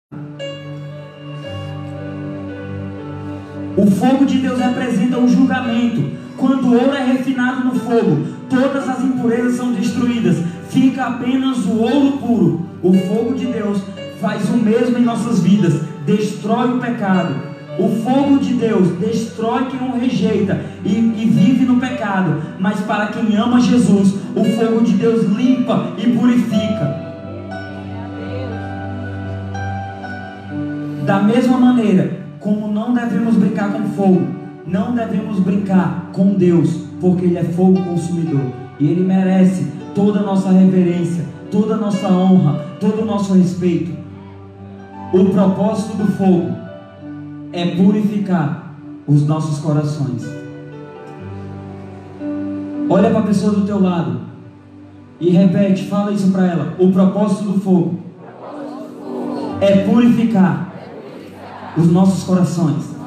O 3.77 3.91
fogo 3.91 4.25
de 4.25 4.39
Deus 4.39 4.61
representa 4.61 5.19
um 5.19 5.27
julgamento. 5.27 6.13
Quando 6.37 6.69
o 6.69 6.75
ouro 6.75 6.95
é 6.95 7.03
refinado 7.03 7.65
no 7.65 7.75
fogo, 7.75 8.25
todas 8.49 8.89
as 8.89 9.03
impurezas 9.03 9.57
são 9.57 9.73
destruídas, 9.73 10.37
fica 10.69 11.07
apenas 11.07 11.67
o 11.67 11.77
ouro 11.81 12.19
puro. 12.19 12.69
O 12.81 12.93
fogo 12.93 13.35
de 13.35 13.47
Deus 13.47 13.83
faz 14.21 14.49
o 14.49 14.57
mesmo 14.57 14.99
em 14.99 15.05
nossas 15.05 15.41
vidas, 15.41 15.81
destrói 16.05 16.77
o 16.77 16.81
pecado. 16.81 17.49
O 17.79 17.89
fogo 18.03 18.39
de 18.39 18.55
Deus 18.55 18.89
destrói 18.99 19.67
quem 19.67 19.89
o 19.89 19.99
rejeita 19.99 20.61
e, 20.85 20.91
e, 20.91 21.31
vive 21.31 21.65
no 21.65 21.79
pecado, 21.79 22.43
mas 22.59 22.81
para 22.81 23.07
quem 23.07 23.37
ama 23.37 23.61
Jesus, 23.61 24.15
o 24.35 24.45
fogo 24.45 24.81
de 24.81 24.95
Deus 24.95 25.25
limpa 25.27 25.93
e 25.97 26.09
purifica. 26.09 27.09
Da 31.07 31.23
mesma 31.23 31.57
maneira, 31.57 32.19
como 32.41 32.67
não 32.67 32.93
devemos 32.93 33.37
brincar 33.37 33.73
com 33.73 33.85
fogo, 33.91 34.27
não 34.67 34.95
devemos 34.95 35.39
brincar 35.39 36.11
com 36.13 36.35
Deus, 36.35 36.71
porque 37.01 37.27
Ele 37.27 37.39
é 37.39 37.45
fogo 37.45 37.81
consumidor 37.85 38.53
e 38.81 38.89
Ele 38.89 39.05
merece 39.05 39.67
toda 39.95 40.19
a 40.19 40.23
nossa 40.23 40.51
reverência, 40.51 41.25
toda 41.51 41.75
a 41.75 41.79
nossa 41.79 42.09
honra, 42.09 42.61
todo 42.81 43.03
o 43.03 43.05
nosso 43.05 43.35
respeito. 43.35 43.98
O 45.11 45.25
propósito 45.31 45.97
do 45.97 46.07
fogo 46.13 46.55
é 47.51 47.77
purificar 47.77 48.75
os 49.07 49.27
nossos 49.27 49.59
corações. 49.61 50.23
Olha 52.91 53.09
para 53.09 53.21
a 53.21 53.23
pessoa 53.23 53.55
do 53.55 53.65
teu 53.65 53.81
lado 53.81 54.21
e 55.19 55.31
repete, 55.31 55.87
fala 55.87 56.13
isso 56.13 56.31
para 56.31 56.47
ela. 56.47 56.75
O 56.79 56.93
propósito 56.93 57.45
do 57.45 57.61
fogo 57.61 57.99
é 59.63 59.79
purificar 59.87 60.75
os 61.75 61.91
nossos 61.91 62.25
corações. 62.25 62.99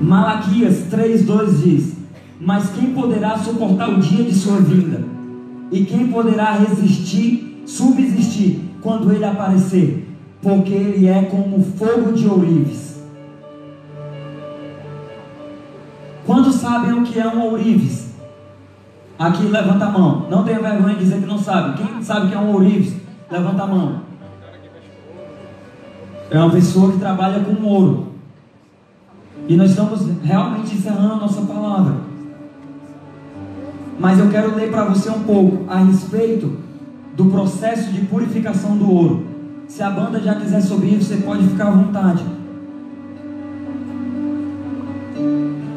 Malaquias 0.00 0.86
3,2 0.90 1.62
diz: 1.62 1.96
Mas 2.40 2.70
quem 2.70 2.94
poderá 2.94 3.36
suportar 3.36 3.90
o 3.90 4.00
dia 4.00 4.24
de 4.24 4.34
sua 4.34 4.56
vinda? 4.56 5.13
E 5.74 5.84
quem 5.84 6.06
poderá 6.06 6.52
resistir, 6.52 7.64
subsistir 7.66 8.60
quando 8.80 9.12
ele 9.12 9.24
aparecer? 9.24 10.08
Porque 10.40 10.72
ele 10.72 11.08
é 11.08 11.22
como 11.24 11.64
fogo 11.64 12.12
de 12.12 12.28
ourives. 12.28 13.02
Quantos 16.24 16.54
sabem 16.54 16.92
o 16.92 17.02
que 17.02 17.18
é 17.18 17.26
um 17.26 17.42
ourives? 17.46 18.14
Aqui 19.18 19.46
levanta 19.46 19.86
a 19.86 19.90
mão. 19.90 20.28
Não 20.30 20.44
tenha 20.44 20.60
vergonha 20.60 20.94
de 20.94 21.00
dizer 21.00 21.18
que 21.18 21.26
não 21.26 21.40
sabe. 21.40 21.82
Quem 21.82 22.00
sabe 22.04 22.26
o 22.26 22.28
que 22.28 22.36
é 22.36 22.38
um 22.38 22.52
ourives? 22.52 22.94
Levanta 23.28 23.64
a 23.64 23.66
mão. 23.66 24.00
É 26.30 26.38
uma 26.38 26.50
pessoa 26.50 26.92
que 26.92 26.98
trabalha 26.98 27.40
com 27.40 27.66
ouro. 27.66 28.12
E 29.48 29.56
nós 29.56 29.70
estamos 29.70 30.06
realmente 30.22 30.76
encerrando 30.76 31.14
a 31.14 31.16
nossa 31.16 31.42
palavra. 31.42 32.13
Mas 33.98 34.18
eu 34.18 34.28
quero 34.28 34.54
ler 34.56 34.70
para 34.70 34.84
você 34.84 35.08
um 35.10 35.20
pouco 35.20 35.64
a 35.68 35.78
respeito 35.78 36.58
do 37.16 37.26
processo 37.26 37.92
de 37.92 38.02
purificação 38.02 38.76
do 38.76 38.90
ouro. 38.90 39.26
Se 39.68 39.82
a 39.82 39.90
banda 39.90 40.20
já 40.20 40.34
quiser 40.34 40.60
subir, 40.60 41.02
você 41.02 41.16
pode 41.16 41.46
ficar 41.46 41.68
à 41.68 41.70
vontade. 41.70 42.24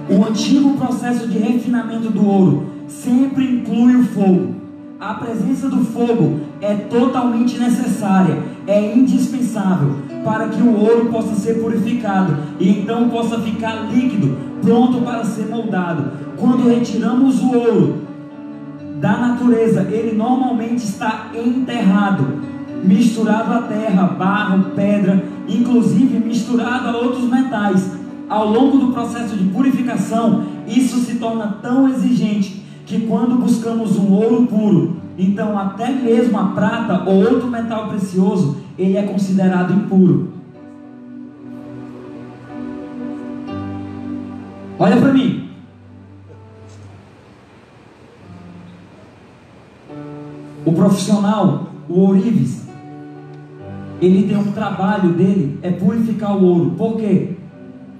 O 0.10 0.26
antigo 0.26 0.78
processo 0.78 1.28
de 1.28 1.38
refinamento 1.38 2.10
do 2.10 2.26
ouro 2.26 2.66
sempre 2.88 3.44
inclui 3.46 3.96
o 3.96 4.04
fogo. 4.06 4.56
A 5.00 5.14
presença 5.14 5.70
do 5.70 5.84
fogo 5.86 6.40
é 6.60 6.74
totalmente 6.74 7.60
necessária, 7.60 8.42
é 8.66 8.96
indispensável 8.96 9.96
para 10.24 10.48
que 10.48 10.62
o 10.62 10.76
ouro 10.76 11.06
possa 11.06 11.36
ser 11.36 11.62
purificado 11.62 12.36
e 12.60 12.70
então 12.70 13.08
possa 13.10 13.40
ficar 13.40 13.92
líquido, 13.92 14.36
pronto 14.62 15.02
para 15.02 15.24
ser 15.24 15.48
moldado. 15.48 16.12
Quando 16.36 16.68
retiramos 16.68 17.42
o 17.42 17.56
ouro 17.56 18.07
da 19.00 19.18
natureza, 19.18 19.88
ele 19.92 20.16
normalmente 20.16 20.84
está 20.84 21.32
enterrado, 21.34 22.42
misturado 22.84 23.54
à 23.54 23.62
terra, 23.64 24.04
barro, 24.08 24.72
pedra, 24.76 25.24
inclusive 25.48 26.20
misturado 26.20 26.90
a 26.90 26.98
outros 26.98 27.30
metais. 27.30 27.92
Ao 28.28 28.50
longo 28.50 28.78
do 28.78 28.92
processo 28.92 29.36
de 29.38 29.46
purificação, 29.46 30.44
isso 30.68 30.98
se 31.00 31.16
torna 31.16 31.58
tão 31.62 31.88
exigente 31.88 32.64
que 32.86 33.02
quando 33.02 33.36
buscamos 33.36 33.98
um 33.98 34.12
ouro 34.12 34.48
puro, 34.48 34.98
então 35.18 35.58
até 35.58 35.92
mesmo 35.92 36.38
a 36.38 36.46
prata 36.46 37.04
ou 37.06 37.18
outro 37.20 37.50
metal 37.50 37.90
precioso, 37.90 38.58
ele 38.78 38.98
é 38.98 39.04
considerado 39.04 39.74
impuro. 39.74 40.34
Olha 44.80 44.98
para 44.98 45.12
mim. 45.12 45.47
Profissional, 50.78 51.68
o 51.90 52.00
ourives, 52.00 52.68
ele 54.02 54.28
tem 54.28 54.38
um 54.38 54.52
trabalho 54.52 55.10
dele, 55.14 55.60
é 55.62 55.72
purificar 55.72 56.38
o 56.38 56.44
ouro. 56.44 56.72
Por 56.78 56.98
quê? 56.98 57.36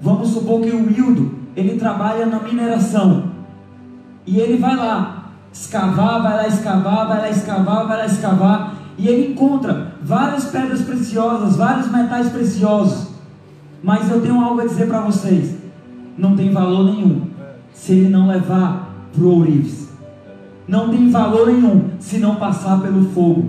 Vamos 0.00 0.28
supor 0.28 0.60
que 0.60 0.70
o 0.70 0.86
Wildo, 0.86 1.32
ele 1.56 1.78
trabalha 1.78 2.24
na 2.24 2.38
mineração. 2.40 3.24
E 4.24 4.38
ele 4.38 4.58
vai 4.58 4.76
lá 4.76 5.32
escavar, 5.52 6.22
vai 6.22 6.36
lá 6.36 6.46
escavar, 6.46 7.08
vai 7.08 7.20
lá 7.20 7.30
escavar, 7.30 7.86
vai 7.86 7.96
lá 7.96 8.06
escavar. 8.06 8.74
E 8.96 9.08
ele 9.08 9.32
encontra 9.32 9.94
várias 10.02 10.44
pedras 10.46 10.82
preciosas, 10.82 11.56
vários 11.56 11.90
metais 11.90 12.28
preciosos. 12.28 13.08
Mas 13.82 14.10
eu 14.10 14.20
tenho 14.20 14.40
algo 14.40 14.60
a 14.60 14.66
dizer 14.66 14.86
para 14.86 15.00
vocês: 15.00 15.56
não 16.16 16.36
tem 16.36 16.52
valor 16.52 16.84
nenhum 16.84 17.22
se 17.72 17.92
ele 17.92 18.08
não 18.08 18.28
levar 18.28 18.88
para 19.12 19.24
o 19.24 19.36
ourives. 19.36 19.87
Não 20.68 20.90
tem 20.90 21.10
valor 21.10 21.46
nenhum 21.46 21.84
se 21.98 22.18
não 22.18 22.36
passar 22.36 22.78
pelo 22.82 23.10
fogo. 23.12 23.46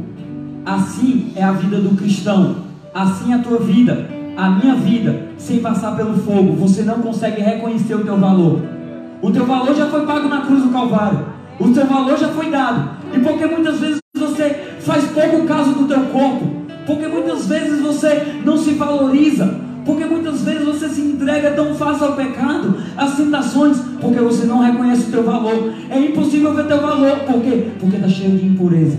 Assim 0.66 1.34
é 1.36 1.44
a 1.44 1.52
vida 1.52 1.78
do 1.78 1.98
cristão. 1.98 2.70
assim 2.94 3.34
a 3.34 3.40
tua 3.40 3.60
vida, 3.60 4.10
a 4.36 4.50
minha 4.50 4.74
vida, 4.76 5.28
sem 5.38 5.60
passar 5.60 5.96
pelo 5.96 6.16
fogo, 6.16 6.54
você 6.54 6.82
não 6.82 6.96
consegue 6.96 7.42
reconhecer 7.42 7.94
o 7.94 8.04
teu 8.04 8.18
valor. 8.18 8.62
O 9.22 9.32
teu 9.32 9.46
valor 9.46 9.76
já 9.76 9.88
foi 9.88 10.06
pago 10.06 10.28
na 10.30 10.42
cruz 10.42 10.64
do 10.64 10.70
Calvário. 10.70 11.26
O 11.60 11.70
teu 11.70 11.86
valor 11.86 12.18
já 12.18 12.30
foi 12.30 12.50
dado. 12.50 12.90
E 13.14 13.20
porque 13.20 13.46
muitas 13.46 13.80
vezes 13.80 14.00
você 14.18 14.78
faz 14.80 15.06
pouco 15.12 15.46
caso 15.46 15.74
do 15.74 15.88
teu 15.88 16.02
corpo, 16.06 16.46
porque 16.88 17.08
muitas 17.08 17.46
vezes 17.48 17.82
você 17.82 18.42
não 18.46 18.58
se 18.58 18.72
valoriza, 18.72 19.60
entrega 21.30 21.52
tão 21.52 21.76
fácil 21.76 22.08
ao 22.08 22.15
pecado, 22.15 22.76
às 22.98 23.15
tentações, 23.15 23.78
porque 24.02 24.20
você 24.20 24.46
não 24.46 24.60
reconhece 24.60 25.10
o 25.10 25.12
teu 25.12 25.24
valor. 25.24 25.74
É 25.89 26.00
impossível 26.00 26.56
ver 26.56 26.65
teu 26.65 26.82
valor, 26.82 27.20
por 27.20 27.42
quê? 27.42 27.68
Porque 27.80 27.98
está 27.98 28.10
cheio 28.10 28.36
de 28.36 28.48
impureza. 28.48 28.98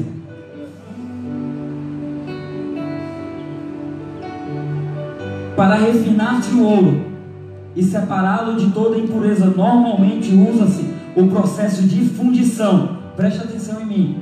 Para 5.57 5.75
refinar-se 5.75 6.55
o 6.55 6.63
ouro 6.63 7.01
e 7.75 7.83
separá-lo 7.83 8.57
de 8.57 8.71
toda 8.71 8.97
impureza, 8.97 9.47
normalmente 9.47 10.33
usa-se 10.33 10.85
o 11.17 11.27
processo 11.27 11.83
de 11.83 12.05
fundição. 12.11 13.01
Preste 13.17 13.41
atenção 13.41 13.81
em 13.83 13.87
mim. 13.87 14.17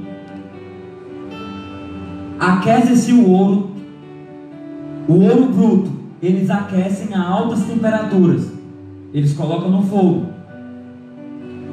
Aquece-se 2.41 3.13
o 3.13 3.29
ouro, 3.29 3.71
o 5.07 5.15
ouro 5.15 5.47
bruto, 5.47 5.98
eles 6.23 6.51
aquecem 6.51 7.15
a 7.15 7.23
altas 7.23 7.65
temperaturas. 7.65 8.51
Eles 9.13 9.33
colocam 9.35 9.71
no 9.71 9.83
fogo. 9.83 10.27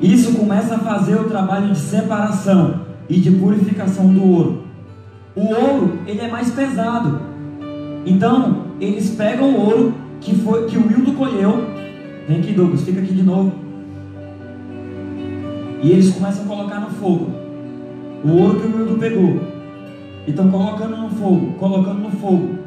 Isso 0.01 0.33
começa 0.33 0.75
a 0.75 0.79
fazer 0.79 1.15
o 1.15 1.25
trabalho 1.25 1.73
de 1.73 1.79
separação 1.79 2.81
e 3.09 3.19
de 3.19 3.31
purificação 3.31 4.13
do 4.13 4.23
ouro. 4.23 4.63
O 5.35 5.47
ouro, 5.47 5.99
ele 6.05 6.21
é 6.21 6.29
mais 6.29 6.51
pesado. 6.51 7.19
Então, 8.05 8.65
eles 8.79 9.09
pegam 9.11 9.49
o 9.51 9.65
ouro 9.65 9.93
que 10.21 10.35
foi 10.35 10.65
que 10.65 10.77
o 10.77 10.87
Wildo 10.87 11.13
colheu. 11.13 11.65
Vem 12.27 12.39
aqui, 12.39 12.53
Douglas, 12.53 12.83
fica 12.83 13.01
aqui 13.01 13.13
de 13.13 13.23
novo. 13.23 13.51
E 15.81 15.91
eles 15.91 16.13
começam 16.13 16.45
a 16.45 16.47
colocar 16.47 16.79
no 16.79 16.89
fogo. 16.91 17.29
O 18.23 18.31
ouro 18.31 18.59
que 18.59 18.67
o 18.67 18.77
Wildo 18.77 18.97
pegou. 18.97 19.39
E 20.25 20.29
estão 20.29 20.49
colocando 20.49 20.97
no 20.97 21.09
fogo, 21.09 21.53
colocando 21.59 21.99
no 21.99 22.11
fogo. 22.11 22.64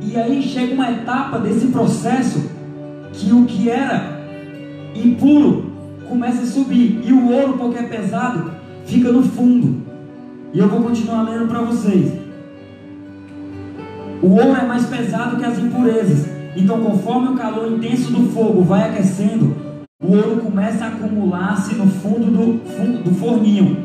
E 0.00 0.16
aí 0.16 0.42
chega 0.42 0.74
uma 0.74 0.90
etapa 0.90 1.38
desse 1.38 1.66
processo 1.68 2.50
que 3.12 3.32
o 3.32 3.44
que 3.44 3.68
era 3.68 4.18
impuro 4.94 5.72
começa 6.08 6.42
a 6.42 6.46
subir. 6.46 7.00
E 7.04 7.12
o 7.12 7.30
ouro, 7.30 7.54
porque 7.54 7.78
é 7.78 7.82
pesado, 7.82 8.50
fica 8.86 9.10
no 9.10 9.22
fundo. 9.22 9.82
E 10.52 10.58
eu 10.58 10.68
vou 10.68 10.82
continuar 10.82 11.22
lendo 11.22 11.48
para 11.48 11.60
vocês. 11.60 12.12
O 14.22 14.28
ouro 14.30 14.56
é 14.56 14.66
mais 14.66 14.86
pesado 14.86 15.36
que 15.36 15.44
as 15.44 15.58
impurezas. 15.58 16.26
Então, 16.56 16.80
conforme 16.80 17.28
o 17.28 17.36
calor 17.36 17.70
intenso 17.70 18.10
do 18.10 18.30
fogo 18.32 18.62
vai 18.62 18.88
aquecendo, 18.88 19.54
o 20.02 20.12
ouro 20.12 20.40
começa 20.42 20.84
a 20.84 20.88
acumular-se 20.88 21.74
no 21.74 21.86
fundo 21.86 22.26
do, 22.26 23.02
do 23.02 23.14
forninho. 23.14 23.76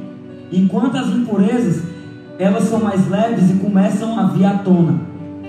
Enquanto 0.51 0.97
as 0.97 1.07
impurezas, 1.07 1.83
elas 2.39 2.63
são 2.63 2.79
mais 2.79 3.07
leves 3.07 3.51
e 3.51 3.55
começam 3.55 4.19
a 4.19 4.23
vir 4.27 4.45
à 4.45 4.57
tona, 4.59 4.99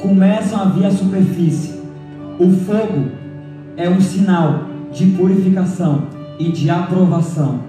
começam 0.05 0.61
a 0.61 0.65
vir 0.67 0.85
à 0.85 0.91
superfície. 0.91 1.81
O 2.39 2.51
fogo 2.51 3.07
é 3.75 3.89
um 3.89 3.99
sinal 3.99 4.65
de 4.93 5.07
purificação 5.07 6.09
e 6.39 6.53
de 6.53 6.69
aprovação. 6.69 7.61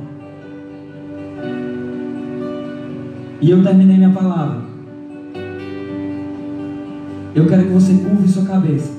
E 3.40 3.50
eu 3.50 3.64
terminei 3.64 3.96
minha 3.96 4.10
palavra. 4.10 4.66
Eu 7.34 7.48
quero 7.48 7.64
que 7.64 7.72
você 7.72 7.94
curve 7.94 8.28
sua 8.28 8.44
cabeça. 8.44 8.92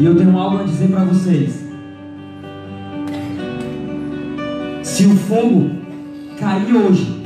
E 0.00 0.04
eu 0.04 0.16
tenho 0.16 0.36
algo 0.36 0.58
a 0.58 0.62
dizer 0.64 0.88
para 0.88 1.04
vocês. 1.04 1.64
Se 4.82 5.06
o 5.06 5.16
fogo 5.16 5.70
cair 6.38 6.74
hoje, 6.74 7.23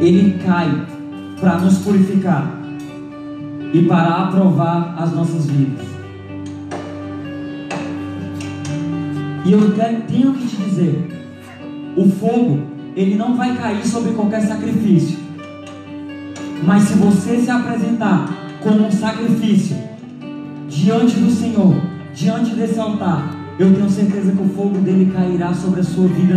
ele 0.00 0.38
cai 0.44 0.86
para 1.40 1.58
nos 1.58 1.78
purificar 1.78 2.60
e 3.72 3.82
para 3.82 4.24
aprovar 4.24 4.94
as 4.98 5.12
nossas 5.12 5.46
vidas. 5.46 5.86
E 9.44 9.52
eu 9.52 9.72
tenho 10.08 10.34
que 10.34 10.46
te 10.46 10.56
dizer: 10.56 11.08
o 11.96 12.08
fogo, 12.10 12.60
ele 12.96 13.14
não 13.14 13.36
vai 13.36 13.56
cair 13.56 13.86
sobre 13.86 14.12
qualquer 14.12 14.42
sacrifício. 14.42 15.18
Mas 16.64 16.84
se 16.84 16.94
você 16.94 17.38
se 17.38 17.50
apresentar 17.50 18.28
como 18.62 18.86
um 18.86 18.90
sacrifício 18.90 19.76
diante 20.68 21.16
do 21.16 21.30
Senhor, 21.30 21.74
diante 22.14 22.54
desse 22.54 22.80
altar, 22.80 23.30
eu 23.58 23.72
tenho 23.72 23.88
certeza 23.88 24.32
que 24.32 24.42
o 24.42 24.48
fogo 24.48 24.78
dele 24.78 25.12
cairá 25.12 25.54
sobre 25.54 25.80
a 25.80 25.84
sua 25.84 26.08
vida. 26.08 26.36